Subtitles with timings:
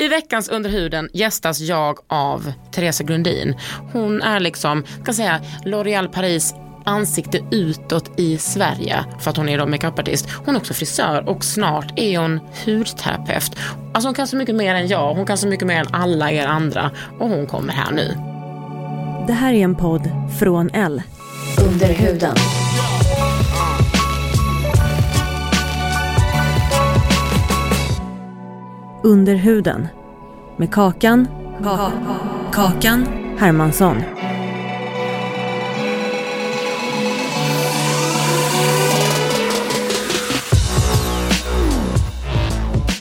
[0.00, 3.56] I veckans Under huden gästas jag av Teresa Grundin.
[3.92, 9.58] Hon är liksom, kan säga, L'Oréal Paris ansikte utåt i Sverige för att hon är
[9.58, 10.30] då makeupartist.
[10.30, 13.56] Hon är också frisör och snart är hon hudterapeut.
[13.94, 16.32] Alltså hon kan så mycket mer än jag, hon kan så mycket mer än alla
[16.32, 18.16] er andra och hon kommer här nu.
[19.26, 21.02] Det här är en podd från L.
[21.66, 22.36] Under huden.
[29.02, 29.88] Under huden.
[30.56, 31.28] Med Kakan.
[32.52, 33.06] Kakan
[33.38, 34.02] Hermansson.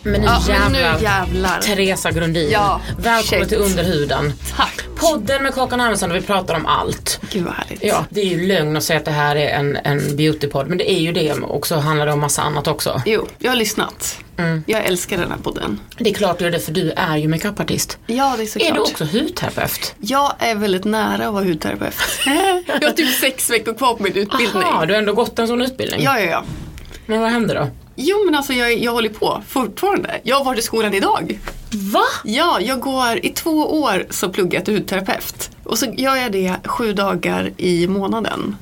[0.04, 1.60] Men nu, Ja, men jävlar, nu jävlar.
[1.62, 2.50] Teresa Grundin.
[2.52, 3.50] Ja, Välkommen shit.
[3.50, 4.34] till Underhuden.
[4.58, 4.82] Tack.
[4.96, 7.20] Podden med Kakan Hermansson där vi pratar om allt.
[7.32, 7.84] Gud vad härligt.
[7.84, 10.78] Ja, det är ju lögn att säga att det här är en, en beautypodd, men
[10.78, 13.02] det är ju det och så handlar det om massa annat också.
[13.06, 14.18] Jo, jag har lyssnat.
[14.40, 14.64] Mm.
[14.68, 15.80] Jag älskar den här podden.
[15.98, 17.98] Det är klart du gör det för du är ju makeupartist.
[18.08, 18.72] Ja, det är såklart.
[18.72, 19.96] Är du också hudterapeut?
[20.00, 21.96] Jag är väldigt nära att vara hudterapeut.
[22.82, 24.62] jag har typ sex veckor kvar på min utbildning.
[24.62, 26.02] Jaha, du har ändå gått en sån utbildning.
[26.04, 26.44] Ja, ja, ja.
[27.06, 27.68] Men vad hände då?
[27.96, 30.20] Jo, men alltså jag, jag håller på fortfarande.
[30.24, 31.40] Jag har varit i skolan idag.
[31.72, 32.04] Va?
[32.24, 35.50] Ja, jag går i två år så pluggar jag till hudterapeut.
[35.64, 38.56] Och så gör jag det sju dagar i månaden.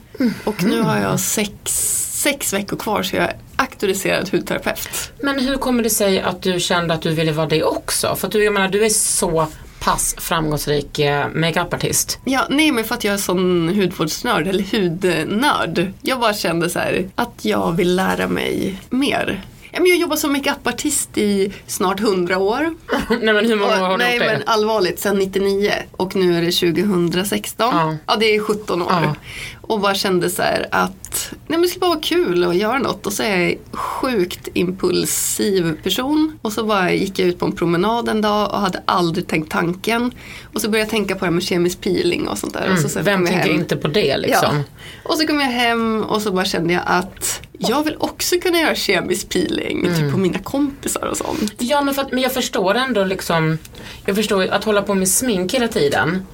[0.43, 1.71] Och nu har jag sex,
[2.17, 5.11] sex veckor kvar så jag är auktoriserad hudterapeut.
[5.22, 8.16] Men hur kommer det sig att du kände att du ville vara det också?
[8.16, 9.47] För du, jag menar, du är så
[9.79, 12.19] pass framgångsrik eh, makeupartist.
[12.25, 15.94] Ja, nej men för att jag är sån hudvårdsnörd, eller hudnörd.
[16.01, 19.41] Jag bara kände så här att jag vill lära mig mer.
[19.85, 22.75] Jag jobbar som makeupartist i snart 100 år.
[23.21, 24.31] Nej men hur många år har du nej gjort det?
[24.33, 27.69] men allvarligt, sedan 99 och nu är det 2016.
[27.75, 27.95] Ja.
[28.07, 28.87] Ja, det är 17 år.
[28.91, 29.16] Ja.
[29.61, 32.79] Och bara kände så här att nej, men det skulle bara vara kul att göra
[32.79, 33.05] något.
[33.05, 36.39] Och så är jag sjukt impulsiv person.
[36.41, 39.51] Och så bara gick jag ut på en promenad en dag och hade aldrig tänkt
[39.51, 40.11] tanken.
[40.53, 42.71] Och så började jag tänka på det här med kemisk peeling och sånt där.
[42.73, 43.05] och så Mm.
[43.05, 43.61] Vem kom jag tänker hem.
[43.61, 44.55] inte på det liksom?
[44.57, 44.63] Ja.
[45.11, 48.59] Och så kom jag hem och så bara kände jag att jag vill också kunna
[48.59, 50.00] göra kemisk peeling Mm.
[50.01, 51.53] typ på mina kompisar och sånt.
[51.57, 53.57] Ja men, för att, men jag förstår ändå liksom,
[54.06, 56.25] jag förstår att hålla på med smink hela tiden.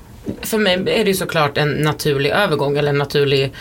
[0.42, 3.54] För mig är det ju såklart en naturlig övergång eller en naturlig,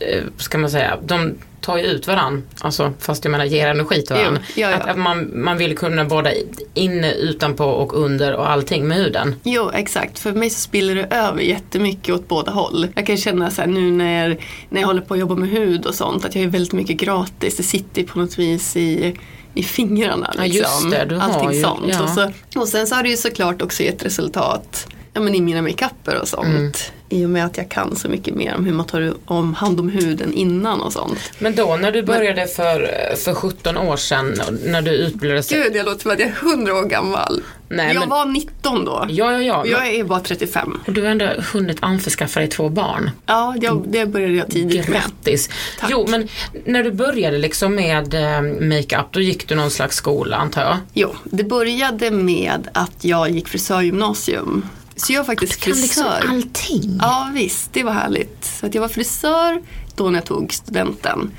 [0.00, 2.42] eh, ska man säga, de tar ju ut varann.
[2.60, 4.38] Alltså fast jag menar ger energi till varann.
[4.54, 4.76] Jo, ja, ja.
[4.76, 6.34] Att, att man, man vill kunna både
[6.74, 9.34] inne, utanpå och under och allting med huden.
[9.42, 10.18] Jo, exakt.
[10.18, 12.86] För mig så spiller det över jättemycket åt båda håll.
[12.94, 15.86] Jag kan känna så här nu när, när jag håller på att jobba med hud
[15.86, 17.56] och sånt att jag är väldigt mycket gratis.
[17.56, 19.16] Det sitter på något vis i
[19.54, 20.30] i fingrarna.
[20.36, 20.58] Ja, Liksom.
[20.58, 21.84] just det, du Allting ju- sånt.
[21.88, 22.02] ja.
[22.02, 25.40] Och, så, och sen så har det ju såklart också gett resultat ja, men i
[25.40, 26.46] mina makeuper och sånt.
[26.46, 26.72] Mm.
[27.08, 29.80] I och med att jag kan så mycket mer om hur man tar om hand
[29.80, 31.18] om huden innan och sånt.
[31.38, 35.62] Men då när du började för, för 17 år sedan, när du utbildade sig.
[35.62, 37.42] Gud, jag låter som att jag är 100 år gammal.
[37.68, 39.06] Nej, jag men- var 19 då.
[39.08, 39.66] Ja, ja, ja.
[39.66, 40.80] Jag är bara 35.
[40.86, 43.10] Och du har ändå hunnit anförskaffa dig två barn.
[43.26, 45.00] Ja, jag, det började jag tidigt med.
[45.00, 45.50] Grattis!
[45.80, 45.90] Tack.
[45.90, 46.28] Jo, men
[46.64, 50.76] när du började liksom med eh, makeup, då gick du någon slags skola antar jag?
[50.92, 54.64] Jo, det började med att jag gick frisörgymnasium.
[54.96, 56.28] Så jag var faktiskt Kan liksom frisör.
[56.28, 56.98] allting?
[57.02, 58.44] Ja visst, det var härligt.
[58.60, 59.62] Så att jag var frisör
[59.94, 61.30] då när jag tog studenten.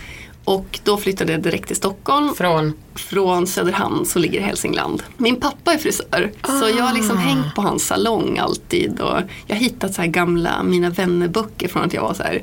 [0.44, 2.36] Och då flyttade jag direkt till Stockholm.
[2.36, 2.74] Från?
[2.96, 5.04] Från Söderhamn som ligger i Hälsingland.
[5.18, 6.32] Min pappa är frisör.
[6.44, 9.00] Så jag har liksom hängt på hans salong alltid.
[9.00, 12.42] Och jag har hittat så här gamla Mina vännerböcker från att jag var så här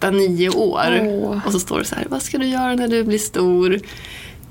[0.00, 1.00] 8-9 år.
[1.02, 1.38] Åh.
[1.46, 3.80] Och så står det så här, vad ska du göra när du blir stor?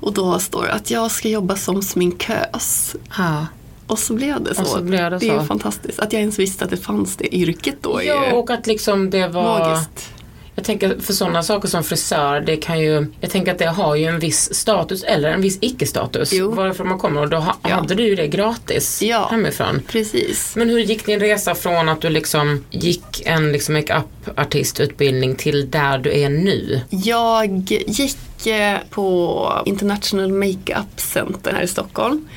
[0.00, 2.96] Och då står det att jag ska jobba som sminkös.
[3.18, 3.46] Ja.
[3.94, 4.80] Och så blev det så.
[4.82, 5.44] Blev det är ju så.
[5.44, 5.98] fantastiskt.
[6.00, 7.98] Att jag ens visste att det fanns det yrket då.
[8.02, 9.58] är ja, och att liksom det var...
[9.58, 10.10] magiskt.
[10.56, 13.94] Jag tänker för sådana saker som frisör, det kan ju, jag tänker att det har
[13.96, 16.32] ju en viss status eller en viss icke-status.
[16.40, 17.68] Varifrån man kommer och då ha, Ja.
[17.68, 19.28] hade du ju det gratis Ja.
[19.30, 19.82] hemifrån.
[19.88, 20.52] Precis.
[20.56, 25.98] Men hur gick din resa från att du liksom gick en liksom makeup-artistutbildning till där
[25.98, 26.80] du är nu?
[26.90, 32.28] Jag gick eh, på International Makeup Center här i Stockholm.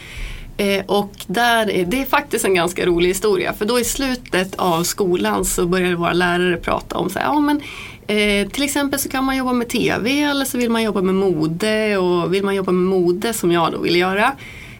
[0.57, 4.55] Eh, Och där är, det är faktiskt en ganska rolig historia för då i slutet
[4.55, 7.61] av skolan så började våra lärare prata om så här, ja men
[8.07, 11.15] eh, till exempel så kan man jobba med TV eller så vill man jobba med
[11.15, 14.31] mode och vill man jobba med mode som jag då vill göra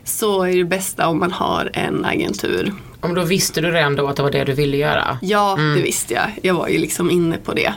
[0.04, 2.74] så är det bästa om man har en agentur.
[3.02, 5.18] Om då visste du redan då att det var det du ville göra?
[5.22, 6.26] Ja, det visste jag.
[6.42, 7.74] Jag var ju liksom inne på det.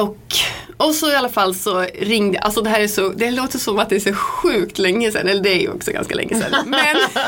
[0.00, 0.18] Och,
[0.76, 3.78] och så i alla fall så ringde, alltså det här är så, det låter som
[3.78, 6.64] att det är så sjukt länge sedan, eller det är ju också ganska länge sedan.
[6.66, 6.96] Men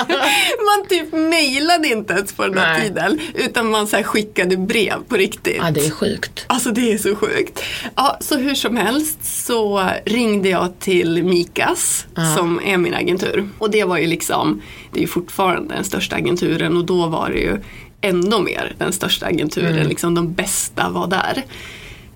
[0.67, 2.89] man typ mejlade inte ens på den här Nej.
[2.89, 5.57] tiden, utan man så skickade brev på riktigt.
[5.59, 6.45] Ja, det är sjukt.
[6.47, 7.63] Alltså det är så sjukt.
[7.95, 12.07] Ja, så hur som helst så ringde jag till Mikas
[12.37, 13.49] som är min agentur.
[13.59, 14.63] Och det var ju liksom,
[14.93, 17.59] det är ju fortfarande den största agenturen och då var det ju
[18.01, 19.89] ändå mer den största agenturen.
[19.89, 21.45] Liksom de bästa var där.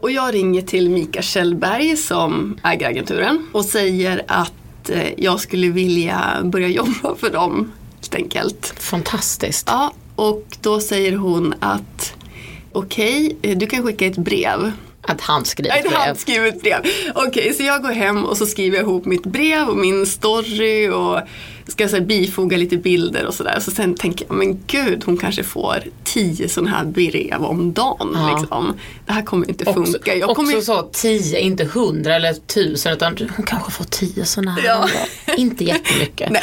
[0.02, 5.68] Och jag ringer till Mika Kjellberg som äger agenturen och säger att eh, jag skulle
[5.68, 8.74] vilja börja jobba för dem helt enkelt.
[8.78, 9.66] Fantastiskt.
[9.70, 12.14] Ja, och då säger hon att
[12.72, 14.72] okej, eh, du kan skicka ett brev.
[15.02, 16.46] Att han skriver Nej, brev.
[16.46, 16.80] ett brev.
[17.14, 20.88] Okej, så jag går hem och så skriver jag ihop mitt brev och min story
[20.88, 21.20] och
[21.66, 23.60] ska så här, bifoga lite bilder och sådär.
[23.60, 28.12] Så sen tänker jag, men gud, hon kanske får tio sådana här brev om dagen.
[28.14, 28.38] Ja.
[28.38, 28.74] Liksom.
[29.06, 30.14] Det här kommer inte Också, funka.
[30.14, 30.60] Jag också kommer...
[30.60, 34.64] så tio, inte hundra eller tusen utan hon kanske får tio sådana här.
[34.64, 34.88] Ja.
[35.36, 36.30] Inte jättemycket.
[36.32, 36.42] Nej.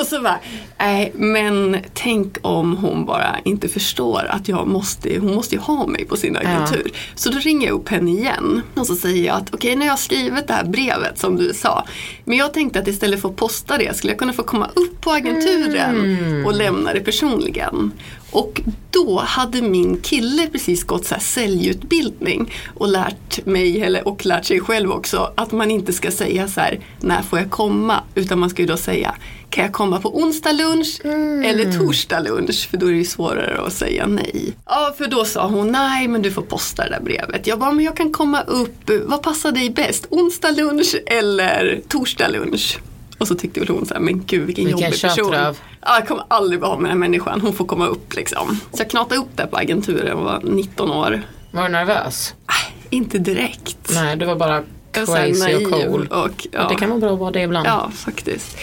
[0.00, 0.40] Och så bara,
[0.78, 5.86] nej men tänk om hon bara inte förstår att jag måste, hon måste ju ha
[5.86, 6.90] mig på sin agentur.
[7.14, 9.86] Så då ringer jag upp henne igen och så säger jag att okej nu har
[9.86, 11.84] jag skrivit det här brevet som du sa.
[12.24, 15.00] Men jag tänkte att istället för att posta det skulle jag kunna få komma upp
[15.00, 17.92] på agenturen och lämna det personligen.
[18.30, 18.60] Och
[18.90, 24.44] då hade min kille precis gått så här säljutbildning och lärt mig, eller, och lärt
[24.44, 28.00] sig själv också, att man inte ska säga så här, när får jag komma?
[28.14, 29.14] Utan man ska ju då säga,
[29.50, 31.00] kan jag komma på onsdag lunch
[31.44, 32.68] eller torsdag lunch?
[32.70, 34.52] För då är det ju svårare att säga nej.
[34.66, 37.46] Ja, för då sa hon, nej men du får posta det där brevet.
[37.46, 40.06] Jag bara, men jag kan komma upp, vad passar dig bäst?
[40.10, 42.78] Onsdag lunch eller torsdag lunch?
[43.18, 45.32] Och så tyckte väl hon så här, men gud vilken, jobbig person.
[45.32, 48.60] Ja, jag kommer aldrig vara med den här människan, hon får komma upp liksom.
[48.72, 51.22] Så jag knatade upp där på agenturen och var 19 år.
[51.50, 52.34] Var du nervös?
[52.48, 53.90] Äh, inte direkt.
[53.94, 56.06] Nej, du var bara crazy och naiv cool.
[56.06, 56.68] Och, ja.
[56.68, 57.66] Det kan vara bra att vara det ibland.
[57.66, 58.56] Ja, faktiskt.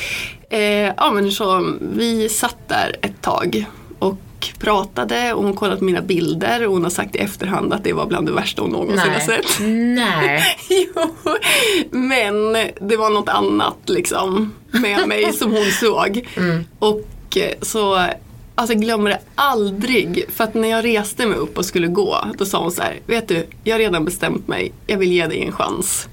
[0.49, 3.65] Eh, ja, men så vi satt där ett tag
[3.99, 4.17] och
[4.59, 7.93] pratade och hon kollade på mina bilder och hon har sagt i efterhand att det
[7.93, 9.25] var bland det värsta hon någonsin har Nej.
[9.25, 9.59] sett.
[9.95, 10.43] Nej.
[10.95, 11.35] jo,
[11.91, 16.27] men det var något annat liksom med mig som hon såg.
[16.79, 18.07] Och eh, så
[18.55, 20.25] Alltså jag glömmer det aldrig.
[20.29, 22.99] För att när jag reste mig upp och skulle gå, då sa hon så här,
[23.05, 26.09] vet du, jag har redan bestämt mig, jag vill ge dig en chans.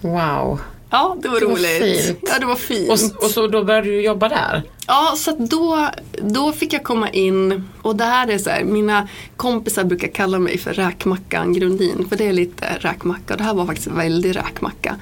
[0.00, 0.60] Wow.
[0.90, 2.04] Ja, det var Det var roligt.
[2.06, 2.18] fint.
[2.32, 2.88] Ja, det var fint.
[2.90, 4.62] Och, och så då började du jobba där?
[4.86, 5.88] Ja, så då,
[6.22, 10.38] då fick jag komma in och det här är så här, mina kompisar brukar kalla
[10.38, 13.96] mig för räkmackan Grundin, för det är lite räkmacka och det här var faktiskt en
[13.96, 14.96] väldig räkmacka.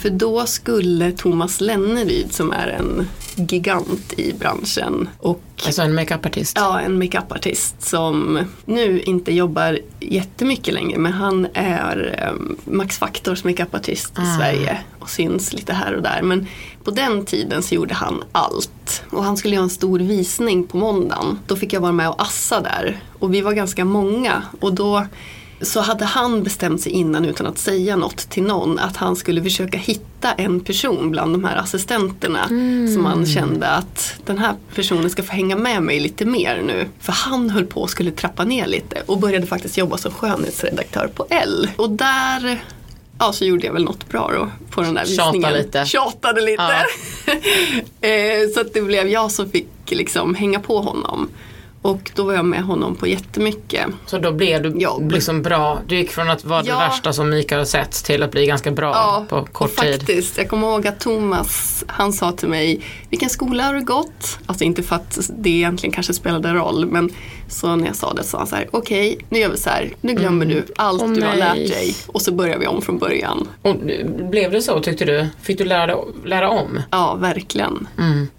[0.00, 6.56] För då skulle Thomas Lenneryd som är en gigant i branschen och Alltså en makeupartist?
[6.56, 13.44] Ja, en makeupartist som nu inte jobbar jättemycket längre men han är um, Max Factors
[13.44, 16.22] makeupartist i Sverige och syns lite här och där.
[16.22, 16.46] Men
[16.84, 19.02] på den tiden så gjorde han allt.
[19.10, 21.38] Och han skulle göra en stor visning på måndagen.
[21.46, 23.00] Då fick jag vara med och assa där.
[23.18, 25.06] Och vi var ganska många och då
[25.62, 29.42] så hade han bestämt sig innan utan att säga något till någon att han skulle
[29.42, 32.48] försöka hitta en person bland de här assistenterna
[32.94, 36.88] som han kände att den här personen ska få hänga med mig lite mer nu.
[37.00, 41.10] För han höll på och skulle trappa ner lite och började faktiskt jobba som skönhetsredaktör
[41.14, 41.68] på L.
[41.76, 42.62] Och där
[43.22, 45.58] Ja, så gjorde jag väl något bra då på den där Tjata visningen.
[45.58, 45.84] lite.
[45.84, 46.62] Tjatade lite.
[48.00, 51.28] Eh, så att det blev jag som fick liksom hänga på honom.
[51.82, 53.86] Och då var jag med honom på jättemycket.
[54.06, 55.10] Så då blev du Jobb.
[55.12, 56.78] liksom bra, du gick från att vara det Ja.
[56.78, 59.92] värsta som Mikael har sett till att bli ganska bra på kort och tid.
[60.00, 64.38] faktiskt, jag kommer ihåg att Thomas, han sa till mig, vilken skola har du gått?
[64.46, 67.10] Alltså inte för att det egentligen kanske spelade roll, men
[67.50, 69.70] så när jag sa det så sa han så här, okej, nu gör vi så
[69.70, 72.82] här, nu glömmer du allt Åh, du har lärt dig och så börjar vi om
[72.82, 73.48] från början.
[73.62, 73.76] Och
[74.30, 75.26] blev det så tyckte du?
[75.42, 76.82] Fick du lära, lära om?
[76.90, 77.88] Ja, verkligen.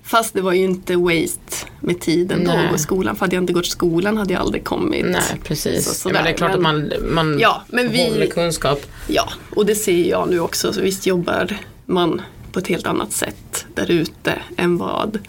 [0.04, 3.16] Fast det var ju inte waste med tiden då i skolan.
[3.16, 5.06] För hade jag inte gått skolan hade jag aldrig kommit.
[5.06, 6.00] Nej, precis.
[6.02, 8.28] Så- ja, men det är sådär, klart men- att man, man Ja, men vi- håller
[8.28, 8.82] kunskap.
[9.08, 10.74] Ja, och det ser jag nu också.
[10.74, 15.20] Så visst jobbar man på ett helt annat sätt där ute än vad,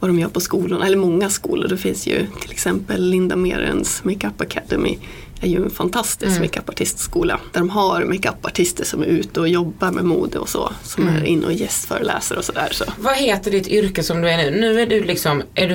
[0.00, 0.86] vad de gör på skolorna.
[0.86, 1.68] Eller många skolor.
[1.68, 4.98] Det finns ju till exempel Linda Merens Makeup Academy
[5.42, 6.42] är ju en fantastisk Mm.
[6.42, 7.40] makeupartistskola.
[7.52, 10.72] Där de har makeupartister som är ute och jobbar med mode och så.
[10.82, 11.16] Som Mm.
[11.22, 12.68] är inne och gästföreläser och sådär.
[12.72, 12.84] Så.
[12.98, 14.50] Vad heter ditt yrke som du är nu?
[14.60, 15.74] Nu är du liksom, är du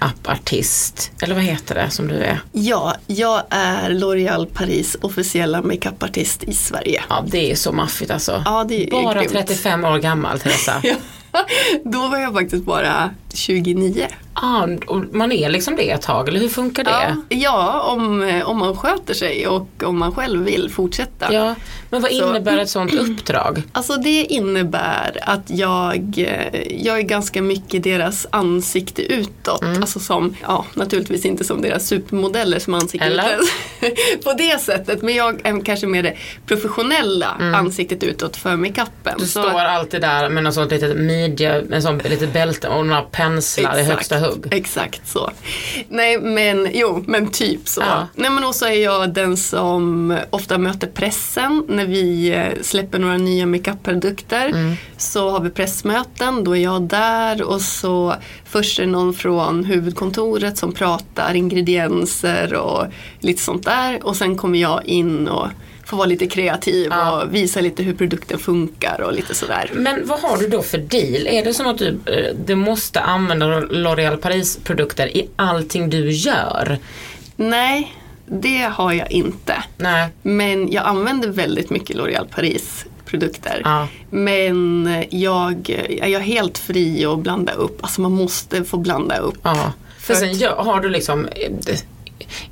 [0.00, 1.10] huvudmakeup-artist?
[1.22, 2.40] Eller vad heter det som du är?
[2.52, 7.02] Ja, jag är L'Oréal Paris officiella makeupartist i Sverige.
[7.08, 8.42] Ja, det är så maffigt alltså.
[8.44, 9.32] Ja, det är Bara grymt.
[9.32, 10.72] 35 år gammal, Teresa.
[10.82, 10.94] Ja.
[11.84, 14.06] Då var jag faktiskt bara 29
[14.42, 16.90] ah, och man är liksom det ett tag, eller hur funkar det?
[16.90, 21.32] Ja, ja om, om man sköter sig och om man själv vill fortsätta.
[21.32, 21.54] Ja,
[21.90, 23.62] men vad Så- innebär ett sånt uppdrag?
[23.72, 26.14] Alltså det innebär att jag,
[26.70, 29.62] jag är ganska mycket deras ansikte utåt.
[29.62, 29.80] Mm.
[29.82, 34.24] Alltså som, ja naturligtvis inte som deras supermodeller som ansikte utåt.
[34.24, 35.02] På det sättet.
[35.02, 36.14] Men jag är kanske mer det
[36.46, 38.86] professionella ansiktet utåt för makeupen.
[39.04, 39.18] Mm.
[39.18, 42.86] Du Så- står alltid där med något sånt litet midje, med sånt litet bälte och
[42.86, 44.46] några penslar i högsta hugg.
[44.50, 45.30] Exakt så.
[45.88, 47.80] Nej men jo, men typ så.
[47.80, 48.06] Ja.
[48.14, 53.16] Nej men också är jag den som ofta möter pressen när vi eh, släpper några
[53.16, 54.48] nya makeupprodukter.
[54.48, 54.74] Mm.
[54.96, 58.14] Så har vi pressmöten, då är jag där och så
[58.44, 62.86] först är det någon från huvudkontoret som pratar ingredienser och
[63.20, 64.06] lite sånt där.
[64.06, 65.48] Och sen kommer jag in och
[65.86, 67.22] får vara lite kreativ Ja.
[67.22, 69.70] och visa lite hur produkten funkar och lite sådär.
[69.74, 71.26] Men vad har du då för deal?
[71.26, 76.10] Är det som att du, eh, du måste använda L'Oréal Paris produkter i allting du
[76.10, 76.78] gör?
[77.36, 77.94] Nej,
[78.26, 79.54] det har jag inte.
[79.76, 80.08] Nej.
[80.22, 83.60] Men jag använder väldigt mycket L'Oréal Paris produkter.
[83.64, 83.88] Ja.
[84.10, 87.78] Men jag är jag helt fri att blanda upp.
[87.82, 89.38] Alltså man måste få blanda upp.
[89.42, 89.72] Ja.
[89.98, 91.50] För För sen har du liksom eh,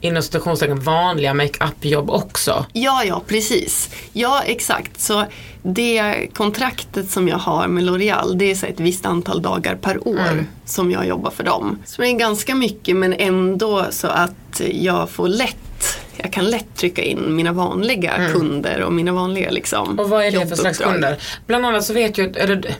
[0.00, 2.66] inom citationstecken vanliga makeup-jobb också.
[2.73, 3.90] Ja, ja, precis.
[4.12, 5.00] Ja, exakt.
[5.00, 5.25] Så
[5.62, 10.09] det kontraktet som jag har med L'Oréal det är så ett visst antal dagar per
[10.09, 10.47] år Mm.
[10.64, 11.78] som jag jobbar för dem.
[11.85, 15.57] Så det är ganska mycket men ändå så att jag får lätt
[16.16, 19.99] jag kan lätt trycka in mina vanliga kunder och mina vanliga liksom, Mm.
[19.99, 21.16] Och vad är det för slags kunder?
[21.47, 22.75] Bland annat så vet jag, eller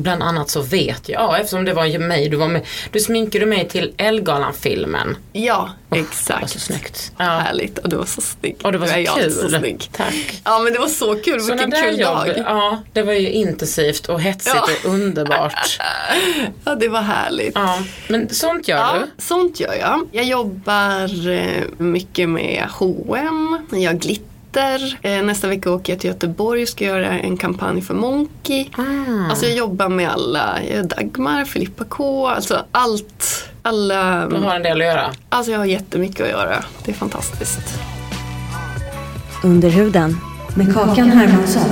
[0.00, 3.00] bland annat så vet jag, ja eftersom det var ju mig du var med, du
[3.00, 5.16] sminkade mig till Elgalan-filmen.
[5.32, 6.50] Ja, Det var exakt.
[6.50, 7.12] så snyggt.
[7.16, 7.24] Ja.
[7.24, 8.56] Härligt och du var så snygg.
[8.62, 9.58] Och det var så ju alltid så kul.
[9.58, 9.88] snygg.
[9.92, 10.40] Tack.
[10.44, 12.34] Ja men det var så kul, Sådana vilken kul jobb, dag.
[12.38, 14.68] ja det var ju intensivt och hetsigt Ja.
[14.88, 15.78] och underbart.
[16.64, 17.52] Ja det var härligt.
[17.54, 17.78] Ja,
[18.08, 19.22] men sånt gör Ja, du?
[19.22, 20.08] sånt gör jag.
[20.12, 23.58] Jag jobbar eh, mycket med H&M.
[23.70, 24.29] jag glitter.
[25.02, 28.68] Eh, Nästa vecka åker jag till Göteborg och ska göra en kampanj för Monkey.
[28.76, 29.30] Ah.
[29.30, 33.48] Alltså jag jobbar med alla, Dagmar, Filippa K, alltså allt.
[33.62, 35.10] Alla, Du har en del att göra.
[35.28, 36.64] alltså jag har jättemycket att göra.
[36.84, 37.60] Det är fantastiskt.
[39.44, 40.16] Under huden
[40.56, 41.70] med Kakan Hermansson.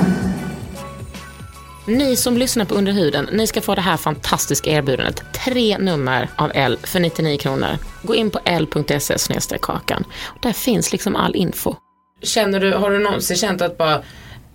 [1.87, 5.23] Ni som lyssnar på Under huden, ni ska få det här fantastiska erbjudandet.
[5.45, 7.77] Tre nummer av L för 99 kronor.
[8.03, 10.03] Gå in på l.se kakan.
[10.41, 11.75] Där finns liksom all info.
[12.21, 14.01] Känner du, har du någonsin känt att bara,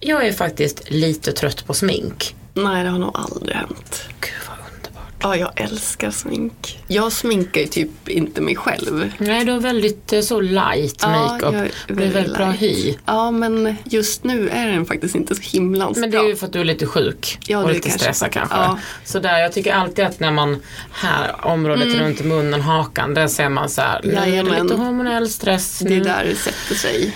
[0.01, 2.35] jag är faktiskt lite trött på smink?
[2.55, 4.05] Nej det har nog aldrig hänt.
[4.21, 5.13] Gud vad underbart.
[5.23, 6.79] Ja, jag älskar smink.
[6.89, 9.13] Jag sminkar ju typ inte mig själv.
[9.19, 11.55] Nej, du har väldigt eh, så light makeup.
[11.55, 12.95] jag är det är väldigt bra hy.
[13.07, 16.47] Ja, men just nu är den faktiskt inte så himla Men det är ju för
[16.47, 18.57] att du är lite sjuk Ja, och lite kanske- stressad kanske.
[18.57, 18.79] ja.
[19.05, 23.49] Så där, jag tycker alltid att när man här området runt munnen, hakan, där ser
[23.49, 25.79] man så här, nu är det lite hormonell stress.
[25.79, 27.15] Det är där det sätter sig.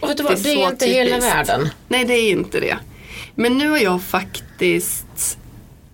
[0.00, 1.34] Och vet du vad, det det är är, så inte hela typiskt.
[1.34, 1.68] världen.
[1.88, 2.76] Nej, det är inte det.
[3.34, 5.38] Men nu har jag faktiskt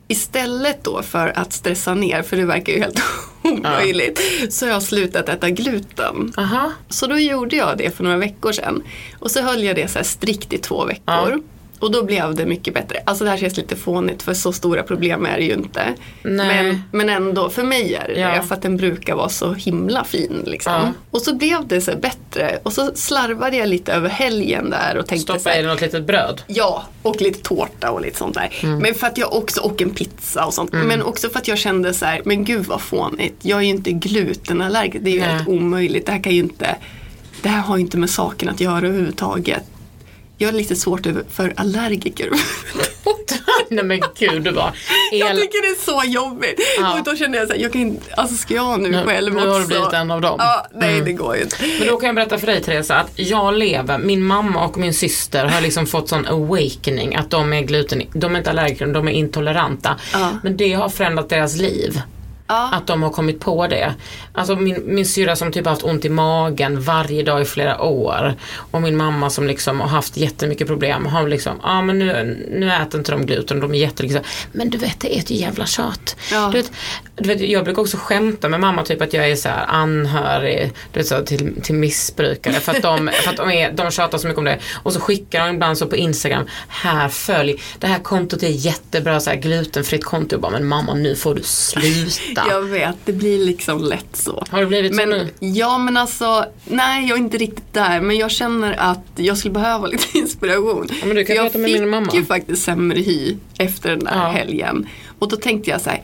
[0.09, 3.03] istället då för att stressa ner, för det verkar ju helt
[3.43, 6.33] omöjligt, så har jag slutat äta gluten.
[6.37, 6.73] Aha.
[6.89, 8.83] Så då gjorde jag det för några veckor sedan.
[9.19, 11.03] Och så höll jag det så strikt i två veckor.
[11.07, 11.39] Ja.
[11.79, 12.99] Och då blev det mycket bättre.
[13.07, 15.83] Alltså det här känns lite fånigt för så stora problem är det ju inte.
[16.23, 16.63] Nej.
[16.63, 18.29] Men, men ändå, för mig är det Ja.
[18.35, 18.43] det.
[18.43, 20.43] För att den brukar vara så himla fin.
[20.47, 20.73] Liksom.
[20.73, 20.93] Ja.
[21.11, 22.59] Och så blev det så bättre.
[22.63, 25.73] Och så slarvade jag lite över helgen där och tänkte så Stoppa i här, dig
[25.73, 26.43] något litet bröd.
[26.47, 28.51] Ja, och lite tårta och lite sånt där.
[28.63, 28.79] Mm.
[28.79, 30.73] Men för att jag också, och en pizza och sånt.
[30.73, 33.37] Men också för att jag kände så här, men gud vad fånigt.
[33.43, 35.29] Jag är ju inte glutenallergiker, det är ju Nej.
[35.29, 36.07] helt omöjligt.
[36.07, 36.77] Det här kan ju inte,
[37.43, 39.63] det här har ju inte med saken att göra överhuvudtaget.
[40.45, 42.31] Jag är lite svårt för allergiker.
[43.69, 44.73] Nej men gud, du bara
[45.13, 45.37] Jag el...
[45.41, 46.61] tycker det är så jobbigt.
[46.81, 46.99] Ja.
[46.99, 49.35] Och då kände jag så här, jag kan inte, alltså ska jag nu, Nu- själv
[49.35, 49.51] nu också?
[49.53, 50.35] har du blivit en av dem.
[50.39, 51.05] Ja, nej Mm.
[51.05, 51.57] det går ju inte.
[51.79, 54.95] Men då kan jag berätta för dig Teresa att jag lever, min mamma och min
[54.95, 59.09] syster har liksom fått sån awakening att de är gluten, de är inte allergiker, de
[59.09, 59.97] är intoleranta.
[60.13, 60.31] Ja.
[60.43, 62.01] Men det har förändrat deras liv.
[62.47, 62.71] Ja.
[62.73, 63.95] Att de har kommit på det.
[64.33, 67.83] Alltså min, min syrra som typ har haft ont i magen varje dag i flera
[67.83, 68.35] år.
[68.71, 71.07] Och min mamma som liksom har haft jättemycket problem.
[71.07, 74.23] Har liksom, ja ah, men nu, nu äter inte de gluten, de är jättelika.
[74.53, 76.17] Men du vet det är ett jävla tjat.
[76.33, 76.51] Ja.
[76.53, 76.73] Du vet,
[77.17, 80.73] du vet, jag brukar också skämta med mamma typ att jag är så här anhörig
[80.93, 82.55] du vet, så, till, till missbrukare.
[82.55, 84.59] För att, de, för att de, är, de tjatar så mycket om det.
[84.83, 89.21] Och så skickar de ibland så på Instagram, här följ, det här kontot är jättebra,
[89.21, 90.35] så här, glutenfritt konto.
[90.35, 92.34] Jag bara, men mamma nu får du sluta.
[92.49, 94.45] Jag vet, det blir liksom lätt så.
[94.51, 95.31] Har det blivit så men, nu?
[95.41, 98.01] Ja men alltså, nej jag är inte riktigt där.
[98.01, 100.87] Men jag känner att jag skulle behöva lite inspiration.
[101.01, 102.07] Ja, men du kan jag prata med min mamma.
[102.11, 104.29] fick ju faktiskt sämre hy efter den där Ja.
[104.29, 104.87] helgen.
[105.19, 106.03] Och då tänkte jag så här,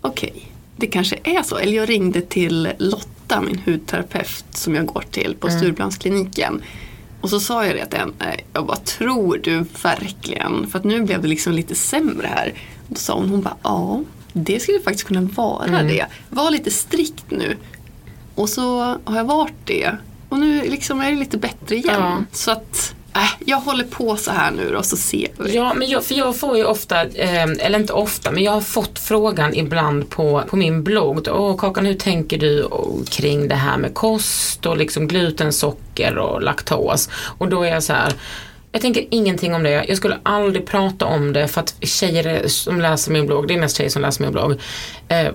[0.00, 0.46] okej,
[0.76, 1.56] det kanske är så.
[1.56, 5.58] Eller jag ringde till Lotta, min hudterapeut som jag går till på Mm.
[5.60, 6.62] Stureplanskliniken.
[7.20, 10.66] Och så sa jag det till henne, jag bara tror du verkligen?
[10.70, 12.54] För att nu blev det liksom lite sämre här.
[12.88, 14.00] Då sa hon, hon bara ja,
[14.32, 15.86] det skulle faktiskt kunna vara Mm.
[15.86, 16.06] det.
[16.30, 17.56] Var lite strikt nu.
[18.34, 19.90] Och så har jag varit det.
[20.28, 21.94] Och nu liksom är det lite bättre igen.
[22.00, 22.18] Ja.
[22.32, 25.54] Så att, äh, jag håller på så här nu då så ser vi.
[25.56, 28.60] Ja, men jag, för jag får ju ofta, eh, eller inte ofta, men jag har
[28.60, 31.28] fått frågan ibland på, på min blogg.
[31.30, 32.68] Åh Kakan, hur tänker du
[33.10, 37.08] kring det här med kost och liksom gluten, socker och laktos?
[37.38, 38.12] Och då är jag så här,
[38.72, 39.84] jag tänker ingenting om det.
[39.88, 43.58] Jag skulle aldrig prata om det för att tjejer som läser min blogg, det är
[43.58, 44.60] mest tjejer som läser min blogg,
[45.08, 45.28] eh,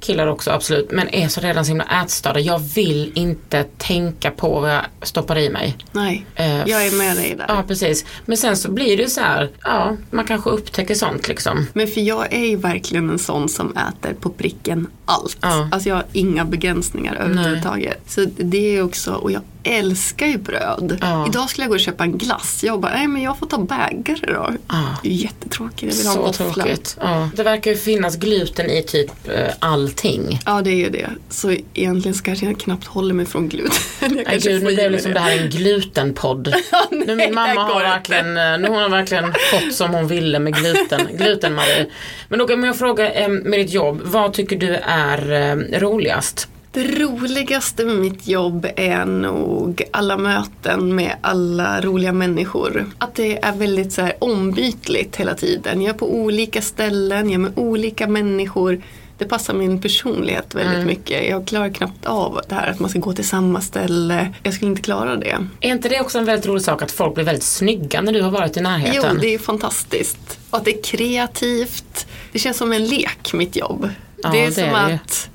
[0.00, 2.40] killar också absolut, men är så redan så himla ätstörda.
[2.40, 5.76] Jag vill inte tänka på vad jag stoppar i mig.
[5.92, 7.44] Nej, Eh, jag är med dig där.
[7.48, 8.04] Ja, precis.
[8.24, 11.66] Men sen så blir det så här, ja, man kanske upptäcker sånt liksom.
[11.72, 15.36] Men för jag är ju verkligen en sån som äter på pricken allt.
[15.40, 15.68] Ja.
[15.72, 17.98] Alltså jag har inga begränsningar överhuvudtaget.
[18.06, 20.98] Så det är också, och jag älskar ju bröd.
[21.00, 21.26] Ja.
[21.26, 22.64] Idag skulle jag gå och köpa en glass.
[22.64, 24.48] Jag bara, nej men jag får ta bägare då.
[24.68, 24.96] Ja.
[25.02, 26.64] Det är jättetråkigt, jag vill ha Så en våffla.
[26.64, 26.96] tråkigt.
[27.00, 27.28] Ja.
[27.36, 30.40] Det verkar ju finnas gluten i typ eh, allting.
[30.46, 31.10] Ja det är ju det.
[31.30, 33.72] Så egentligen så kanske jag knappt håller mig från gluten.
[34.00, 36.54] Jag Nej kanske gud, får nu i blev mig liksom det här en glutenpodd.
[36.90, 40.06] nu nej, min mamma har går verkligen, eh, nu har hon verkligen fått som hon
[40.06, 41.86] ville med gluten, gluten Marie.
[42.28, 46.48] Men då kan jag fråga eh, med ditt jobb, vad tycker du är eh, roligast?
[46.74, 52.86] Det roligaste med mitt jobb är nog alla möten med alla roliga människor.
[52.98, 55.82] Att det är väldigt så här ombytligt hela tiden.
[55.82, 58.82] Jag är på olika ställen, jag är med olika människor.
[59.18, 61.28] Det passar min personlighet väldigt mycket.
[61.28, 64.34] Jag klarar knappt av det här att man ska gå till samma ställe.
[64.42, 65.46] Jag skulle inte klara det.
[65.60, 68.22] Är inte det också en väldigt rolig sak att folk blir väldigt snygga när du
[68.22, 69.18] har varit i Jo, närheten?
[69.20, 70.38] det är fantastiskt.
[70.50, 72.06] Och att det är kreativt.
[72.32, 73.88] Det känns som en lek, mitt jobb.
[74.22, 75.30] Ja, det, är det som är det att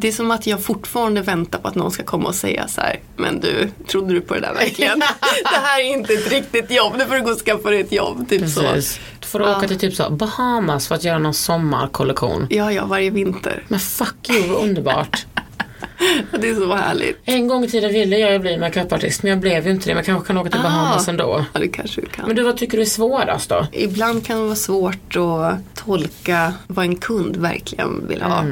[0.00, 2.80] det är som att jag fortfarande väntar på att någon ska komma och säga så
[2.80, 4.98] här, men du, trodde du på det där verkligen?
[5.42, 7.92] det här är inte ett riktigt jobb, nu får du gå och skaffa dig ett
[7.92, 8.28] jobb.
[8.28, 8.60] Typ så.
[8.60, 9.00] Precis.
[9.20, 12.46] Du får åka till typ så Bahamas för att göra någon sommarkollektion.
[12.50, 13.64] Ja, ja, varje vinter.
[13.68, 15.26] Men fuck you, vad underbart.
[16.40, 17.18] Det är så härligt.
[17.24, 19.94] En gång i tiden ville jag ju bli makeupartist men jag blev ju inte det.
[19.94, 21.10] Men jag kanske kan åka till Bahamas Ah.
[21.10, 21.44] ändå.
[21.52, 22.26] Ja, det kanske du kan.
[22.26, 23.66] Men du, vad tycker du är svårast då?
[23.72, 28.44] Ibland kan det vara svårt att tolka vad en kund verkligen vill ha.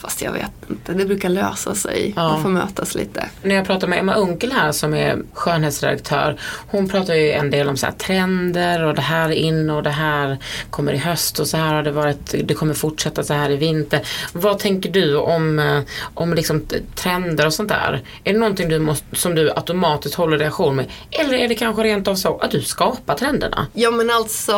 [0.00, 2.12] Fast jag vet inte, det brukar lösa sig.
[2.16, 2.28] Ja.
[2.28, 3.28] Man får mötas lite.
[3.42, 6.40] När jag pratar med Emma Unkel här som är skönhetsredaktör.
[6.68, 9.90] Hon pratar ju en del om så trender och det här är in och det
[9.90, 10.38] här
[10.70, 12.34] kommer i höst och så här har det varit.
[12.44, 14.00] Det kommer fortsätta så här i vinter.
[14.32, 15.80] Vad tänker du om, eh,
[16.14, 16.62] om liksom
[16.94, 18.02] trender och sånt där?
[18.24, 20.86] Är det någonting du måste, som du automatiskt håller reaktion med?
[21.10, 23.66] Eller är det kanske rent av så att du skapar trenderna?
[23.72, 24.52] Ja men alltså,